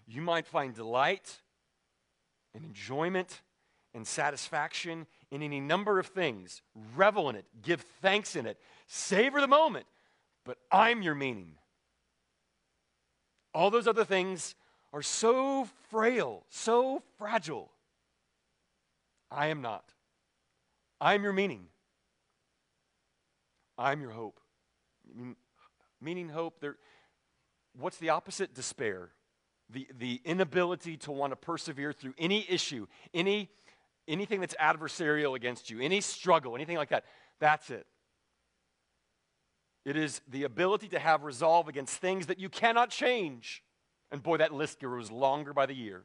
You 0.05 0.21
might 0.21 0.47
find 0.47 0.73
delight 0.73 1.41
and 2.53 2.63
enjoyment 2.63 3.41
and 3.93 4.07
satisfaction 4.07 5.05
in 5.31 5.43
any 5.43 5.59
number 5.59 5.99
of 5.99 6.07
things. 6.07 6.61
Revel 6.95 7.29
in 7.29 7.35
it, 7.35 7.45
give 7.61 7.81
thanks 8.01 8.35
in 8.35 8.45
it, 8.45 8.57
savor 8.85 9.41
the 9.41 9.47
moment, 9.47 9.85
but 10.45 10.57
I'm 10.71 11.01
your 11.01 11.15
meaning. 11.15 11.55
All 13.53 13.69
those 13.69 13.87
other 13.87 14.05
things 14.05 14.55
are 14.93 15.01
so 15.01 15.67
frail, 15.89 16.43
so 16.49 17.01
fragile. 17.17 17.71
I 19.29 19.47
am 19.47 19.61
not. 19.61 19.93
I'm 20.99 21.23
your 21.23 21.33
meaning. 21.33 21.67
I'm 23.77 24.01
your 24.01 24.11
hope. 24.11 24.39
Meaning, 26.01 26.29
hope, 26.29 26.63
what's 27.77 27.97
the 27.97 28.09
opposite? 28.09 28.53
Despair. 28.53 29.09
The, 29.69 29.87
the 29.97 30.21
inability 30.23 30.97
to 30.97 31.11
want 31.11 31.31
to 31.31 31.35
persevere 31.35 31.91
through 31.91 32.13
any 32.17 32.45
issue, 32.49 32.87
any, 33.13 33.49
anything 34.07 34.39
that's 34.39 34.55
adversarial 34.55 35.35
against 35.35 35.69
you, 35.69 35.81
any 35.81 35.99
struggle, 36.01 36.55
anything 36.55 36.77
like 36.77 36.89
that. 36.89 37.03
That's 37.39 37.69
it. 37.69 37.85
It 39.85 39.97
is 39.97 40.21
the 40.27 40.43
ability 40.43 40.87
to 40.89 40.99
have 40.99 41.23
resolve 41.23 41.67
against 41.67 41.97
things 41.97 42.27
that 42.27 42.39
you 42.39 42.49
cannot 42.49 42.89
change. 42.89 43.63
And 44.11 44.23
boy, 44.23 44.37
that 44.37 44.53
list 44.53 44.79
grows 44.79 45.11
longer 45.11 45.53
by 45.53 45.65
the 45.65 45.75
year. 45.75 46.03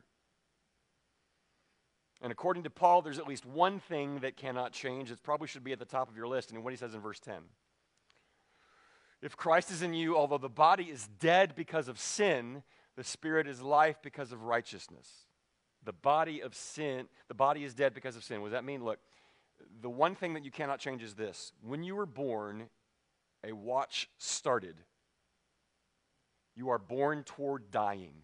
And 2.21 2.31
according 2.31 2.63
to 2.65 2.71
Paul, 2.71 3.03
there's 3.03 3.19
at 3.19 3.27
least 3.27 3.45
one 3.45 3.81
thing 3.81 4.21
that 4.21 4.37
cannot 4.37 4.73
change. 4.73 5.11
It 5.11 5.23
probably 5.23 5.49
should 5.49 5.65
be 5.65 5.73
at 5.73 5.79
the 5.79 5.85
top 5.85 6.09
of 6.09 6.17
your 6.17 6.29
list, 6.29 6.51
and 6.51 6.63
what 6.63 6.73
he 6.73 6.77
says 6.77 6.95
in 6.95 7.01
verse 7.01 7.19
10. 7.19 7.35
If 9.21 9.37
Christ 9.37 9.71
is 9.71 9.83
in 9.83 9.95
you, 9.95 10.17
although 10.17 10.39
the 10.39 10.49
body 10.49 10.85
is 10.85 11.09
dead 11.21 11.55
because 11.55 11.89
of 11.89 11.99
sin, 11.99 12.63
the 12.97 13.05
spirit 13.05 13.47
is 13.47 13.61
life 13.61 13.97
because 14.03 14.33
of 14.33 14.45
righteousness. 14.45 15.09
The 15.85 15.93
body 15.93 16.43
of 16.43 16.55
sin, 16.55 17.09
the 17.29 17.35
body 17.35 17.65
is 17.65 17.75
dead 17.75 17.95
because 17.95 18.17
of 18.17 18.25
sin. 18.25 18.41
What 18.41 18.49
does 18.49 18.55
that 18.55 18.65
mean? 18.65 18.85
Look, 18.85 18.99
the 19.81 19.91
one 19.91 20.15
thing 20.15 20.35
that 20.35 20.45
you 20.45 20.51
cannot 20.51 20.79
change 20.79 21.03
is 21.03 21.15
this. 21.15 21.53
When 21.61 21.83
you 21.83 21.97
were 21.97 22.07
born, 22.07 22.69
a 23.45 23.53
watch 23.53 24.09
started. 24.19 24.77
You 26.57 26.71
are 26.71 26.79
born 26.79 27.25
toward 27.25 27.71
dying. 27.71 28.15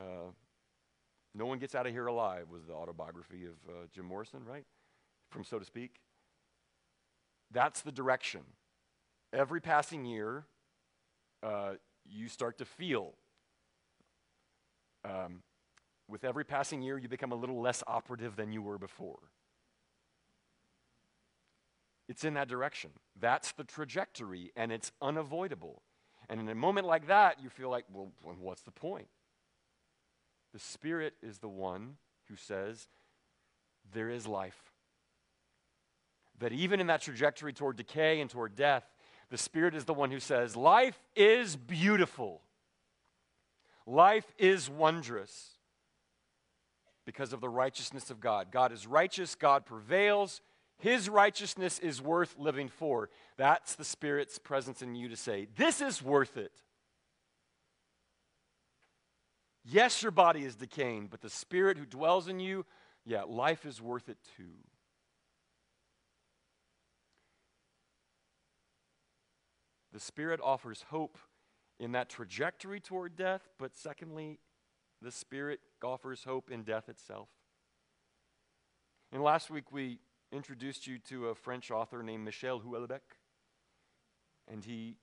Uh, 0.00 0.32
no 1.34 1.46
one 1.46 1.58
gets 1.58 1.74
out 1.74 1.86
of 1.86 1.92
here 1.92 2.06
alive 2.06 2.46
was 2.50 2.66
the 2.66 2.72
autobiography 2.72 3.44
of 3.44 3.52
uh, 3.68 3.86
Jim 3.92 4.06
Morrison, 4.06 4.44
right? 4.44 4.64
from 5.30 5.44
so 5.44 5.58
to 5.58 5.64
speak. 5.64 6.00
That's 7.50 7.80
the 7.80 7.92
direction. 7.92 8.42
Every 9.32 9.60
passing 9.60 10.04
year, 10.04 10.44
uh, 11.42 11.74
you 12.04 12.28
start 12.28 12.58
to 12.58 12.64
feel. 12.64 13.14
Um, 15.04 15.42
with 16.08 16.24
every 16.24 16.44
passing 16.44 16.82
year, 16.82 16.98
you 16.98 17.08
become 17.08 17.32
a 17.32 17.36
little 17.36 17.60
less 17.60 17.82
operative 17.86 18.36
than 18.36 18.52
you 18.52 18.62
were 18.62 18.78
before. 18.78 19.18
It's 22.08 22.24
in 22.24 22.34
that 22.34 22.48
direction. 22.48 22.90
That's 23.18 23.52
the 23.52 23.64
trajectory, 23.64 24.50
and 24.56 24.72
it's 24.72 24.92
unavoidable. 25.02 25.82
And 26.28 26.40
in 26.40 26.48
a 26.48 26.54
moment 26.54 26.86
like 26.86 27.06
that, 27.06 27.42
you 27.42 27.48
feel 27.48 27.70
like, 27.70 27.84
well, 27.92 28.10
what's 28.40 28.62
the 28.62 28.70
point? 28.70 29.08
The 30.52 30.58
Spirit 30.58 31.14
is 31.22 31.38
the 31.38 31.48
one 31.48 31.96
who 32.28 32.36
says, 32.36 32.88
there 33.92 34.10
is 34.10 34.26
life. 34.26 34.58
That 36.38 36.52
even 36.52 36.80
in 36.80 36.86
that 36.88 37.00
trajectory 37.02 37.52
toward 37.52 37.76
decay 37.76 38.20
and 38.20 38.30
toward 38.30 38.54
death, 38.54 38.84
the 39.30 39.38
Spirit 39.38 39.74
is 39.74 39.84
the 39.84 39.94
one 39.94 40.10
who 40.10 40.20
says, 40.20 40.56
life 40.56 40.98
is 41.16 41.56
beautiful. 41.56 42.42
Life 43.86 44.26
is 44.38 44.68
wondrous 44.68 45.52
because 47.06 47.32
of 47.32 47.40
the 47.40 47.48
righteousness 47.48 48.10
of 48.10 48.20
God. 48.20 48.48
God 48.52 48.70
is 48.70 48.86
righteous, 48.86 49.34
God 49.34 49.64
prevails, 49.64 50.42
His 50.78 51.08
righteousness 51.08 51.78
is 51.80 52.00
worth 52.00 52.36
living 52.38 52.68
for. 52.68 53.10
That's 53.36 53.74
the 53.74 53.84
Spirit's 53.84 54.38
presence 54.38 54.80
in 54.80 54.94
you 54.94 55.08
to 55.08 55.16
say, 55.16 55.48
This 55.56 55.80
is 55.80 56.02
worth 56.02 56.36
it. 56.36 56.52
Yes, 59.64 60.02
your 60.02 60.12
body 60.12 60.44
is 60.44 60.54
decaying, 60.56 61.08
but 61.10 61.20
the 61.20 61.28
Spirit 61.28 61.76
who 61.76 61.84
dwells 61.84 62.28
in 62.28 62.40
you, 62.40 62.64
yeah, 63.04 63.24
life 63.24 63.66
is 63.66 63.82
worth 63.82 64.08
it 64.08 64.18
too. 64.36 64.54
The 69.92 70.00
Spirit 70.00 70.40
offers 70.42 70.84
hope 70.90 71.18
in 71.80 71.92
that 71.92 72.08
trajectory 72.08 72.80
toward 72.80 73.16
death, 73.16 73.48
but 73.58 73.76
secondly, 73.76 74.38
the 75.02 75.10
Spirit 75.10 75.60
offers 75.82 76.24
hope 76.24 76.50
in 76.50 76.62
death 76.62 76.88
itself. 76.88 77.28
And 79.12 79.22
last 79.22 79.50
week 79.50 79.72
we 79.72 79.98
introduced 80.32 80.86
you 80.86 80.98
to 80.98 81.28
a 81.28 81.34
French 81.34 81.70
author 81.70 82.02
named 82.02 82.24
Michel 82.24 82.60
Houellebecq, 82.60 83.00
and 84.50 84.64
he 84.64 84.96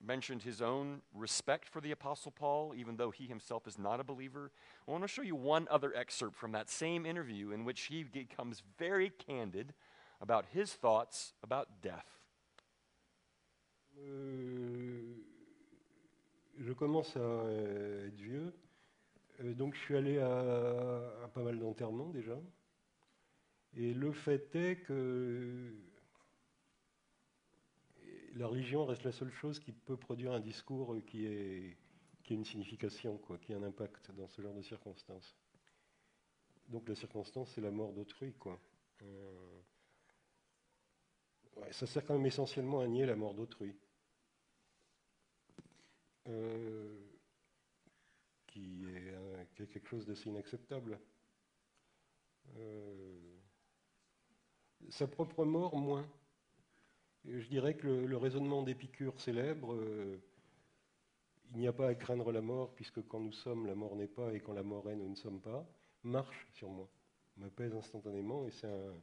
mentioned 0.00 0.42
his 0.42 0.62
own 0.62 1.02
respect 1.12 1.68
for 1.68 1.80
the 1.80 1.90
Apostle 1.90 2.30
Paul, 2.30 2.72
even 2.76 2.96
though 2.96 3.10
he 3.10 3.26
himself 3.26 3.66
is 3.66 3.78
not 3.78 3.98
a 4.00 4.04
believer. 4.04 4.52
I 4.86 4.92
want 4.92 5.02
to 5.02 5.08
show 5.08 5.22
you 5.22 5.34
one 5.34 5.66
other 5.70 5.92
excerpt 5.94 6.36
from 6.36 6.52
that 6.52 6.70
same 6.70 7.04
interview 7.04 7.50
in 7.50 7.64
which 7.64 7.82
he 7.82 8.04
becomes 8.04 8.62
very 8.78 9.10
candid 9.10 9.74
about 10.20 10.46
his 10.52 10.72
thoughts 10.72 11.32
about 11.42 11.82
death. 11.82 12.06
Euh, 14.00 15.14
je 16.60 16.72
commence 16.72 17.16
à 17.16 17.50
être 18.06 18.14
vieux, 18.14 18.52
euh, 19.40 19.52
donc 19.54 19.74
je 19.74 19.80
suis 19.80 19.96
allé 19.96 20.18
à, 20.18 21.24
à 21.24 21.28
pas 21.28 21.42
mal 21.42 21.58
d'enterrements 21.58 22.10
déjà. 22.10 22.38
Et 23.76 23.94
le 23.94 24.12
fait 24.12 24.54
est 24.56 24.82
que 24.82 25.74
la 28.34 28.46
religion 28.46 28.84
reste 28.84 29.04
la 29.04 29.12
seule 29.12 29.32
chose 29.32 29.58
qui 29.58 29.72
peut 29.72 29.96
produire 29.96 30.32
un 30.32 30.40
discours 30.40 30.96
qui, 31.06 31.26
est, 31.26 31.76
qui 32.22 32.34
a 32.34 32.36
une 32.36 32.44
signification, 32.44 33.18
quoi, 33.18 33.38
qui 33.38 33.52
a 33.52 33.56
un 33.56 33.62
impact 33.62 34.10
dans 34.12 34.28
ce 34.28 34.42
genre 34.42 34.54
de 34.54 34.62
circonstances. 34.62 35.36
Donc 36.68 36.88
la 36.88 36.94
circonstance, 36.94 37.52
c'est 37.54 37.60
la 37.60 37.70
mort 37.70 37.92
d'autrui. 37.92 38.34
Quoi. 38.34 38.60
Euh, 39.02 39.60
ça 41.70 41.86
sert 41.86 42.04
quand 42.04 42.14
même 42.14 42.26
essentiellement 42.26 42.80
à 42.80 42.86
nier 42.86 43.06
la 43.06 43.16
mort 43.16 43.34
d'autrui. 43.34 43.74
Qui, 46.24 46.30
est, 46.30 46.34
euh, 46.34 47.04
qui, 49.54 49.62
est, 49.62 49.66
quelque 49.66 49.88
chose 49.88 50.06
d'assez 50.06 50.28
inacceptable. 50.28 51.00
Euh, 52.56 53.17
sa 54.90 55.06
propre 55.06 55.44
mort, 55.44 55.76
moins. 55.76 56.06
je 57.24 57.46
dirais 57.48 57.74
que 57.74 57.88
le, 57.88 58.16
raisonnement 58.16 58.62
d'Épicure 58.62 59.20
célèbre, 59.20 59.74
euh, 59.74 60.20
il 61.52 61.58
n'y 61.58 61.66
a 61.66 61.72
pas 61.72 61.88
à 61.88 61.94
craindre 61.94 62.32
la 62.32 62.40
mort, 62.40 62.74
puisque 62.74 63.06
quand 63.06 63.20
nous 63.20 63.32
sommes, 63.32 63.66
la 63.66 63.74
mort 63.74 63.96
n'est 63.96 64.06
pas, 64.06 64.32
et 64.34 64.40
quand 64.40 64.52
la 64.52 64.62
mort 64.62 64.88
est, 64.90 64.96
nous 64.96 65.08
ne 65.08 65.14
sommes 65.14 65.40
pas, 65.40 65.66
marche 66.02 66.46
sur 66.52 66.70
moi, 66.70 66.88
m'apaise 67.36 67.74
instantanément, 67.74 68.46
et 68.46 68.50
c'est 68.50 68.66
un 68.66 68.94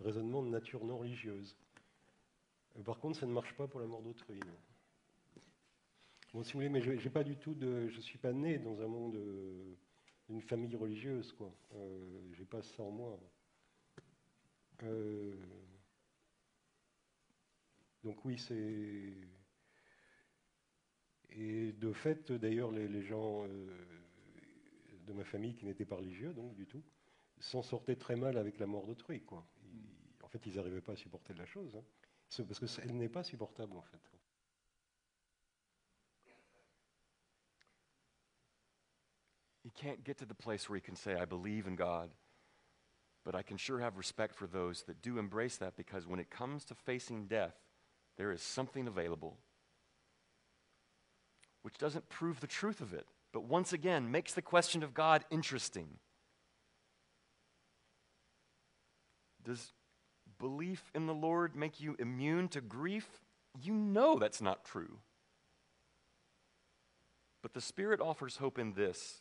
raisonnement 0.00 0.42
de 0.42 0.48
nature 0.48 0.84
non 0.84 0.98
religieuse. 0.98 1.56
Par 2.84 2.98
contre, 2.98 3.18
ça 3.18 3.26
ne 3.26 3.32
marche 3.32 3.54
pas 3.54 3.66
pour 3.66 3.80
la 3.80 3.86
mort 3.86 4.02
d'autrui. 4.02 4.40
Bon, 6.32 6.42
si 6.42 6.52
vous 6.52 6.58
voulez, 6.58 6.68
mais 6.68 6.80
je 6.80 6.92
n'ai 6.92 7.10
pas 7.10 7.24
du 7.24 7.36
tout. 7.36 7.56
Je 7.60 8.00
suis 8.00 8.18
pas 8.18 8.32
né 8.32 8.58
dans 8.58 8.80
un 8.80 8.86
monde 8.86 9.16
euh, 9.16 9.74
d'une 10.28 10.42
famille 10.42 10.76
religieuse, 10.76 11.32
quoi. 11.32 11.52
Euh, 11.74 12.20
j'ai 12.34 12.44
pas 12.44 12.62
ça 12.62 12.82
en 12.82 12.90
moi. 12.90 13.18
Euh, 14.84 15.34
donc 18.04 18.24
oui, 18.24 18.38
c'est. 18.38 19.12
Et 21.30 21.72
de 21.72 21.92
fait, 21.92 22.32
d'ailleurs, 22.32 22.70
les, 22.72 23.02
gens 23.02 23.44
euh, 23.44 23.66
de 25.06 25.12
ma 25.12 25.24
famille 25.24 25.54
qui 25.54 25.66
n'étaient 25.66 25.84
pas 25.84 25.96
religieux, 25.96 26.32
donc 26.32 26.54
du 26.54 26.66
tout, 26.66 26.82
s'en 27.38 27.62
sortaient 27.62 27.96
très 27.96 28.16
mal 28.16 28.38
avec 28.38 28.58
la 28.58 28.66
mort 28.66 28.86
d'autrui, 28.86 29.22
quoi. 29.22 29.46
En 30.22 30.28
fait, 30.28 30.44
ils 30.46 30.56
n'arrivaient 30.56 30.80
pas 30.80 30.92
à 30.92 30.96
supporter 30.96 31.34
la 31.34 31.46
chose, 31.46 31.76
hein. 31.76 32.44
parce 32.46 32.58
qu'elle 32.58 32.96
n'est 32.96 33.08
pas 33.08 33.22
supportable, 33.22 33.76
en 33.76 33.82
fait. 33.82 34.00
You 39.64 39.70
can't 39.74 40.02
get 40.02 40.14
to 40.14 40.24
the 40.24 40.34
place 40.34 40.68
where 40.68 40.78
you 40.78 40.82
can 40.82 40.96
say, 40.96 41.14
I 41.14 41.26
believe 41.26 41.66
in 41.66 41.74
God, 41.74 42.10
but 43.28 43.34
I 43.34 43.42
can 43.42 43.58
sure 43.58 43.80
have 43.80 43.98
respect 43.98 44.34
for 44.34 44.46
those 44.46 44.84
that 44.84 45.02
do 45.02 45.18
embrace 45.18 45.58
that 45.58 45.76
because 45.76 46.06
when 46.06 46.18
it 46.18 46.30
comes 46.30 46.64
to 46.64 46.74
facing 46.74 47.26
death, 47.26 47.52
there 48.16 48.32
is 48.32 48.40
something 48.40 48.88
available 48.88 49.36
which 51.60 51.76
doesn't 51.76 52.08
prove 52.08 52.40
the 52.40 52.46
truth 52.46 52.80
of 52.80 52.94
it, 52.94 53.06
but 53.34 53.44
once 53.44 53.74
again 53.74 54.10
makes 54.10 54.32
the 54.32 54.40
question 54.40 54.82
of 54.82 54.94
God 54.94 55.26
interesting. 55.30 55.98
Does 59.44 59.74
belief 60.38 60.90
in 60.94 61.04
the 61.04 61.12
Lord 61.12 61.54
make 61.54 61.82
you 61.82 61.96
immune 61.98 62.48
to 62.48 62.62
grief? 62.62 63.06
You 63.60 63.74
know 63.74 64.18
that's 64.18 64.40
not 64.40 64.64
true. 64.64 65.00
But 67.42 67.52
the 67.52 67.60
Spirit 67.60 68.00
offers 68.00 68.38
hope 68.38 68.58
in 68.58 68.72
this 68.72 69.20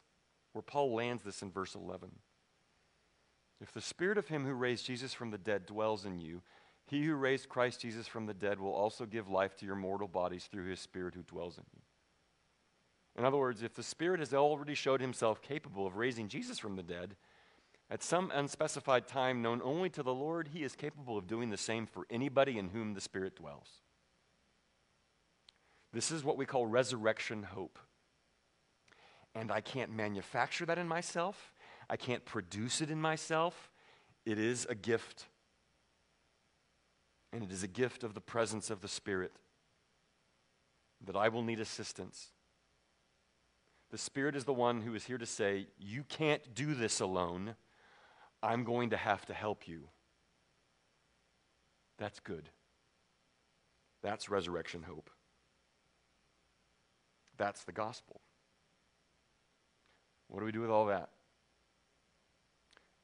where 0.54 0.62
Paul 0.62 0.94
lands 0.94 1.24
this 1.24 1.42
in 1.42 1.52
verse 1.52 1.76
11. 1.76 2.10
If 3.62 3.72
the 3.72 3.82
spirit 3.82 4.18
of 4.18 4.28
him 4.28 4.46
who 4.46 4.54
raised 4.54 4.86
Jesus 4.86 5.14
from 5.14 5.32
the 5.32 5.38
dead 5.38 5.66
dwells 5.66 6.06
in 6.06 6.20
you, 6.20 6.42
he 6.86 7.04
who 7.04 7.16
raised 7.16 7.50
Christ 7.50 7.82
Jesus 7.82 8.08
from 8.08 8.26
the 8.26 8.34
dead 8.34 8.60
will 8.60 8.74
also 8.74 9.06
give 9.06 9.30
life 9.30 9.56
to 9.58 9.66
your 9.66 9.76
mortal 9.76 10.08
bodies 10.08 10.46
through 10.46 10.70
his 10.70 10.80
spirit 10.80 11.16
who 11.16 11.24
dwells 11.24 11.58
in 11.58 11.64
you. 11.74 11.82
In 13.18 13.26
other 13.26 13.38
words, 13.38 13.64
if 13.64 13.74
the 13.74 13.84
spirit 13.84 14.20
has 14.20 14.34
already 14.34 14.76
showed 14.76 15.02
himself 15.02 15.42
capable 15.42 15.88
of 15.88 15.98
raising 15.98 16.30
Jesus 16.30 16.60
from 16.60 16.76
the 16.76 16.84
dead, 16.84 17.16
at 17.90 18.04
some 18.04 18.32
unspecified 18.34 19.08
time 19.08 19.42
known 19.42 19.62
only 19.64 19.90
to 19.90 20.04
the 20.04 20.14
Lord, 20.14 20.50
he 20.54 20.64
is 20.64 20.76
capable 20.76 21.18
of 21.18 21.26
doing 21.26 21.50
the 21.50 21.58
same 21.58 21.88
for 21.88 22.06
anybody 22.10 22.60
in 22.60 22.70
whom 22.70 22.94
the 22.94 23.02
spirit 23.02 23.36
dwells. 23.36 23.82
This 25.94 26.12
is 26.12 26.24
what 26.24 26.38
we 26.38 26.46
call 26.46 26.68
resurrection 26.68 27.44
hope 27.44 27.80
and 29.38 29.52
I 29.52 29.62
can't 29.62 29.92
manufacture 29.92 30.66
that 30.66 30.80
in 30.80 30.88
myself. 30.88 31.54
I 31.90 31.98
can't 31.98 32.26
produce 32.26 32.82
it 32.82 32.92
in 32.92 33.00
myself. 33.00 33.72
It 34.26 34.38
is 34.38 34.66
a 34.70 34.76
gift. 34.76 35.28
And 37.32 37.44
it 37.44 37.52
is 37.52 37.64
a 37.64 37.68
gift 37.68 38.04
of 38.04 38.14
the 38.14 38.22
presence 38.22 38.70
of 38.70 38.82
the 38.82 38.88
Spirit 38.88 39.32
that 41.06 41.16
I 41.16 41.30
will 41.30 41.44
need 41.44 41.60
assistance. 41.60 42.32
The 43.90 43.98
Spirit 43.98 44.36
is 44.36 44.44
the 44.44 44.54
one 44.54 44.82
who 44.82 44.96
is 44.96 45.06
here 45.06 45.18
to 45.18 45.26
say, 45.26 45.68
You 45.80 46.04
can't 46.04 46.54
do 46.54 46.74
this 46.74 47.00
alone. 47.00 47.56
I'm 48.44 48.64
going 48.64 48.90
to 48.92 48.98
have 48.98 49.26
to 49.28 49.34
help 49.34 49.68
you. 49.68 49.88
That's 51.98 52.20
good. 52.20 52.50
That's 54.04 54.30
resurrection 54.30 54.84
hope. 54.84 55.10
That's 57.38 57.64
the 57.64 57.72
gospel. 57.72 58.22
What 60.28 60.40
do 60.40 60.46
we 60.46 60.52
do 60.52 60.62
with 60.62 60.70
all 60.70 60.88
that? 60.88 61.10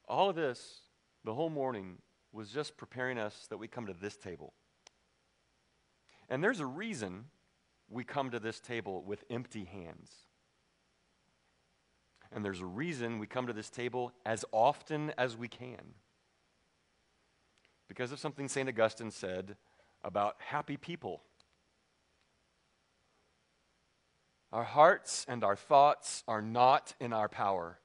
All 0.07 0.29
of 0.29 0.35
this, 0.35 0.81
the 1.23 1.33
whole 1.33 1.49
morning, 1.49 1.97
was 2.31 2.49
just 2.49 2.77
preparing 2.77 3.17
us 3.17 3.47
that 3.49 3.57
we 3.57 3.67
come 3.67 3.85
to 3.85 3.93
this 3.93 4.17
table. 4.17 4.53
And 6.29 6.43
there's 6.43 6.59
a 6.59 6.65
reason 6.65 7.25
we 7.89 8.03
come 8.03 8.31
to 8.31 8.39
this 8.39 8.59
table 8.59 9.03
with 9.03 9.23
empty 9.29 9.65
hands. 9.65 10.11
And 12.31 12.43
there's 12.43 12.61
a 12.61 12.65
reason 12.65 13.19
we 13.19 13.27
come 13.27 13.45
to 13.47 13.53
this 13.53 13.69
table 13.69 14.11
as 14.25 14.43
often 14.51 15.13
as 15.17 15.37
we 15.37 15.47
can. 15.47 15.93
because 17.87 18.11
of 18.11 18.19
something 18.19 18.47
St. 18.47 18.67
Augustine 18.67 19.11
said 19.11 19.55
about 20.03 20.35
happy 20.39 20.77
people. 20.77 21.21
Our 24.51 24.63
hearts 24.63 25.25
and 25.27 25.43
our 25.43 25.55
thoughts 25.55 26.23
are 26.27 26.41
not 26.41 26.95
in 26.99 27.13
our 27.13 27.29
power. 27.29 27.79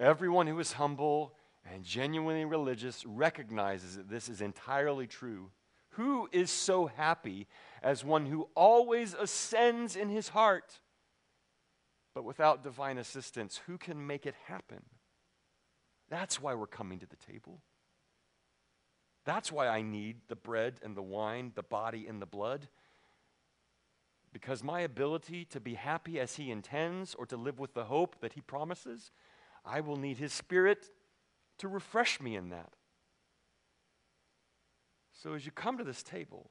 Everyone 0.00 0.46
who 0.46 0.58
is 0.58 0.72
humble 0.72 1.34
and 1.70 1.84
genuinely 1.84 2.46
religious 2.46 3.04
recognizes 3.04 3.96
that 3.96 4.08
this 4.08 4.30
is 4.30 4.40
entirely 4.40 5.06
true. 5.06 5.50
Who 5.90 6.26
is 6.32 6.50
so 6.50 6.86
happy 6.86 7.46
as 7.82 8.02
one 8.02 8.24
who 8.24 8.48
always 8.54 9.12
ascends 9.12 9.96
in 9.96 10.08
his 10.08 10.30
heart? 10.30 10.80
But 12.14 12.24
without 12.24 12.64
divine 12.64 12.96
assistance, 12.96 13.60
who 13.66 13.76
can 13.76 14.06
make 14.06 14.24
it 14.24 14.34
happen? 14.46 14.82
That's 16.08 16.40
why 16.40 16.54
we're 16.54 16.66
coming 16.66 16.98
to 17.00 17.06
the 17.06 17.16
table. 17.16 17.60
That's 19.26 19.52
why 19.52 19.68
I 19.68 19.82
need 19.82 20.16
the 20.28 20.36
bread 20.36 20.80
and 20.82 20.96
the 20.96 21.02
wine, 21.02 21.52
the 21.54 21.62
body 21.62 22.06
and 22.08 22.22
the 22.22 22.26
blood. 22.26 22.68
Because 24.32 24.64
my 24.64 24.80
ability 24.80 25.44
to 25.46 25.60
be 25.60 25.74
happy 25.74 26.18
as 26.18 26.36
He 26.36 26.50
intends 26.50 27.14
or 27.14 27.26
to 27.26 27.36
live 27.36 27.58
with 27.58 27.74
the 27.74 27.84
hope 27.84 28.16
that 28.20 28.32
He 28.32 28.40
promises, 28.40 29.10
I 29.64 29.80
will 29.80 29.96
need 29.96 30.18
His 30.18 30.32
Spirit 30.32 30.86
to 31.58 31.68
refresh 31.68 32.20
me 32.20 32.36
in 32.36 32.50
that. 32.50 32.72
So 35.12 35.34
as 35.34 35.44
you 35.44 35.52
come 35.52 35.76
to 35.78 35.84
this 35.84 36.02
table, 36.02 36.50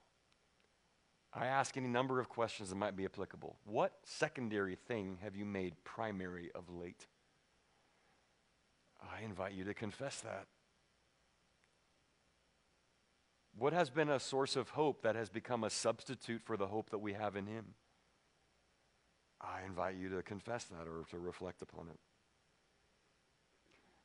I 1.33 1.47
ask 1.47 1.77
any 1.77 1.87
number 1.87 2.19
of 2.19 2.29
questions 2.29 2.69
that 2.69 2.75
might 2.75 2.95
be 2.95 3.05
applicable. 3.05 3.57
What 3.65 3.93
secondary 4.03 4.75
thing 4.75 5.19
have 5.23 5.35
you 5.35 5.45
made 5.45 5.83
primary 5.83 6.51
of 6.53 6.69
late? 6.69 7.07
I 9.01 9.23
invite 9.23 9.53
you 9.53 9.63
to 9.65 9.73
confess 9.73 10.21
that. 10.21 10.47
What 13.57 13.73
has 13.73 13.89
been 13.89 14.09
a 14.09 14.19
source 14.19 14.55
of 14.55 14.69
hope 14.69 15.01
that 15.01 15.15
has 15.15 15.29
become 15.29 15.63
a 15.63 15.69
substitute 15.69 16.41
for 16.43 16.57
the 16.57 16.67
hope 16.67 16.89
that 16.91 16.99
we 16.99 17.13
have 17.13 17.35
in 17.35 17.45
Him? 17.45 17.73
I 19.41 19.61
invite 19.65 19.95
you 19.95 20.09
to 20.09 20.21
confess 20.21 20.65
that 20.65 20.87
or 20.87 21.05
to 21.11 21.17
reflect 21.17 21.61
upon 21.61 21.87
it. 21.89 21.99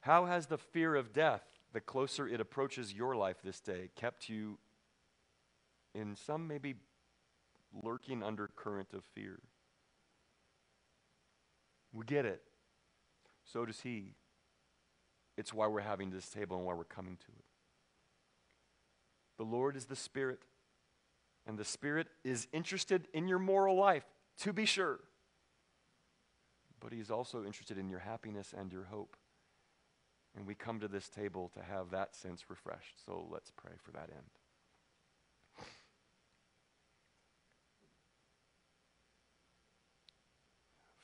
How 0.05 0.27
has 0.27 0.49
the 0.49 0.59
fear 0.59 0.95
of 0.97 1.15
death, 1.15 1.41
the 1.73 1.81
closer 1.81 2.29
it 2.29 2.39
approaches 2.39 2.93
your 2.93 3.17
life 3.17 3.39
this 3.43 3.59
day, 3.59 3.89
kept 3.97 4.29
you 4.29 4.59
in 5.95 6.15
some 6.15 6.47
maybe 6.47 6.75
lurking 7.83 8.23
undercurrent 8.23 8.93
of 8.93 9.03
fear? 9.03 9.41
We 11.91 12.05
get 12.05 12.27
it. 12.27 12.43
So 13.51 13.65
does 13.65 13.81
he. 13.81 14.13
It's 15.39 15.55
why 15.55 15.69
we're 15.69 15.81
having 15.81 16.11
this 16.11 16.29
table 16.29 16.59
and 16.59 16.67
why 16.67 16.75
we're 16.75 16.85
coming 16.85 17.17
to 17.17 17.33
it. 17.39 17.45
The 19.39 19.45
Lord 19.45 19.75
is 19.75 19.87
the 19.87 19.97
Spirit, 19.97 20.41
and 21.47 21.57
the 21.57 21.65
Spirit 21.65 22.09
is 22.25 22.47
interested 22.53 23.09
in 23.15 23.27
your 23.27 23.39
moral 23.39 23.75
life, 23.75 24.05
to 24.41 24.53
be 24.53 24.67
sure. 24.67 25.01
But 26.79 26.93
He's 26.93 27.11
also 27.11 27.43
interested 27.47 27.79
in 27.79 27.89
your 27.89 28.01
happiness 28.01 28.53
and 28.55 28.71
your 28.71 28.85
hope. 28.85 29.17
And 30.37 30.47
we 30.47 30.55
come 30.55 30.80
to 30.80 30.89
this 30.89 31.09
table 31.09 31.51
to 31.55 31.62
have 31.62 31.91
that 31.91 32.14
sense 32.14 32.45
refreshed. 32.49 33.05
So 33.07 33.26
let's 33.30 33.51
pray 33.51 33.72
for 33.82 33.93
that 33.93 34.11
end. 34.11 34.30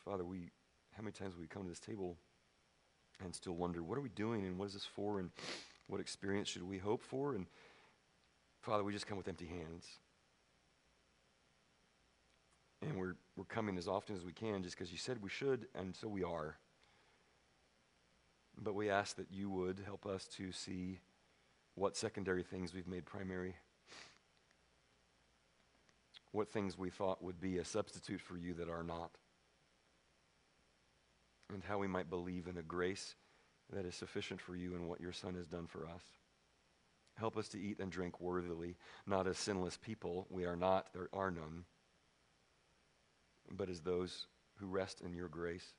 Father, 0.04 0.24
we 0.24 0.48
how 0.96 1.02
many 1.02 1.12
times 1.12 1.36
we 1.38 1.46
come 1.46 1.62
to 1.62 1.68
this 1.68 1.78
table 1.78 2.16
and 3.22 3.34
still 3.34 3.54
wonder 3.54 3.82
what 3.82 3.96
are 3.96 4.00
we 4.00 4.08
doing 4.08 4.44
and 4.44 4.58
what 4.58 4.66
is 4.66 4.74
this 4.74 4.84
for 4.84 5.20
and 5.20 5.30
what 5.86 6.00
experience 6.00 6.48
should 6.48 6.62
we 6.62 6.78
hope 6.78 7.02
for 7.02 7.34
and 7.34 7.46
Father, 8.62 8.84
we 8.84 8.92
just 8.92 9.06
come 9.06 9.16
with 9.16 9.28
empty 9.28 9.46
hands. 9.46 9.86
And 12.82 12.96
we're, 12.96 13.14
we're 13.36 13.44
coming 13.44 13.78
as 13.78 13.88
often 13.88 14.16
as 14.16 14.24
we 14.24 14.32
can 14.32 14.62
just 14.62 14.76
because 14.76 14.92
you 14.92 14.98
said 14.98 15.22
we 15.22 15.30
should, 15.30 15.66
and 15.74 15.94
so 15.94 16.08
we 16.08 16.22
are. 16.22 16.56
But 18.62 18.74
we 18.74 18.90
ask 18.90 19.16
that 19.16 19.32
you 19.32 19.48
would 19.48 19.80
help 19.86 20.06
us 20.06 20.26
to 20.36 20.52
see 20.52 21.00
what 21.74 21.96
secondary 21.96 22.42
things 22.42 22.74
we've 22.74 22.86
made 22.86 23.06
primary, 23.06 23.56
what 26.32 26.50
things 26.50 26.76
we 26.76 26.90
thought 26.90 27.22
would 27.24 27.40
be 27.40 27.56
a 27.56 27.64
substitute 27.64 28.20
for 28.20 28.36
you 28.36 28.52
that 28.54 28.68
are 28.68 28.82
not, 28.82 29.10
and 31.52 31.64
how 31.64 31.78
we 31.78 31.88
might 31.88 32.10
believe 32.10 32.46
in 32.48 32.58
a 32.58 32.62
grace 32.62 33.14
that 33.72 33.86
is 33.86 33.94
sufficient 33.94 34.40
for 34.40 34.54
you 34.54 34.74
and 34.74 34.88
what 34.88 35.00
your 35.00 35.12
Son 35.12 35.34
has 35.34 35.46
done 35.46 35.66
for 35.66 35.86
us. 35.86 36.02
Help 37.16 37.36
us 37.36 37.48
to 37.48 37.60
eat 37.60 37.80
and 37.80 37.90
drink 37.90 38.20
worthily, 38.20 38.76
not 39.06 39.26
as 39.26 39.38
sinless 39.38 39.78
people. 39.78 40.26
We 40.30 40.44
are 40.44 40.56
not, 40.56 40.88
there 40.92 41.08
are 41.12 41.30
none, 41.30 41.64
but 43.50 43.70
as 43.70 43.80
those 43.80 44.26
who 44.56 44.66
rest 44.66 45.00
in 45.00 45.14
your 45.14 45.28
grace, 45.28 45.74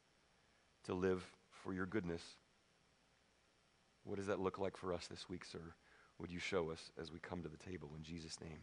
to 0.85 0.93
live 0.93 1.23
for 1.51 1.73
your 1.73 1.85
goodness 1.85 2.23
what 4.03 4.17
does 4.17 4.27
that 4.27 4.39
look 4.39 4.59
like 4.59 4.77
for 4.77 4.93
us 4.93 5.07
this 5.07 5.29
week, 5.29 5.45
sir? 5.45 5.73
Would 6.19 6.31
you 6.31 6.39
show 6.39 6.71
us 6.71 6.91
as 6.99 7.11
we 7.11 7.19
come 7.19 7.41
to 7.43 7.49
the 7.49 7.57
table 7.57 7.91
in 7.95 8.03
Jesus' 8.03 8.39
name? 8.41 8.59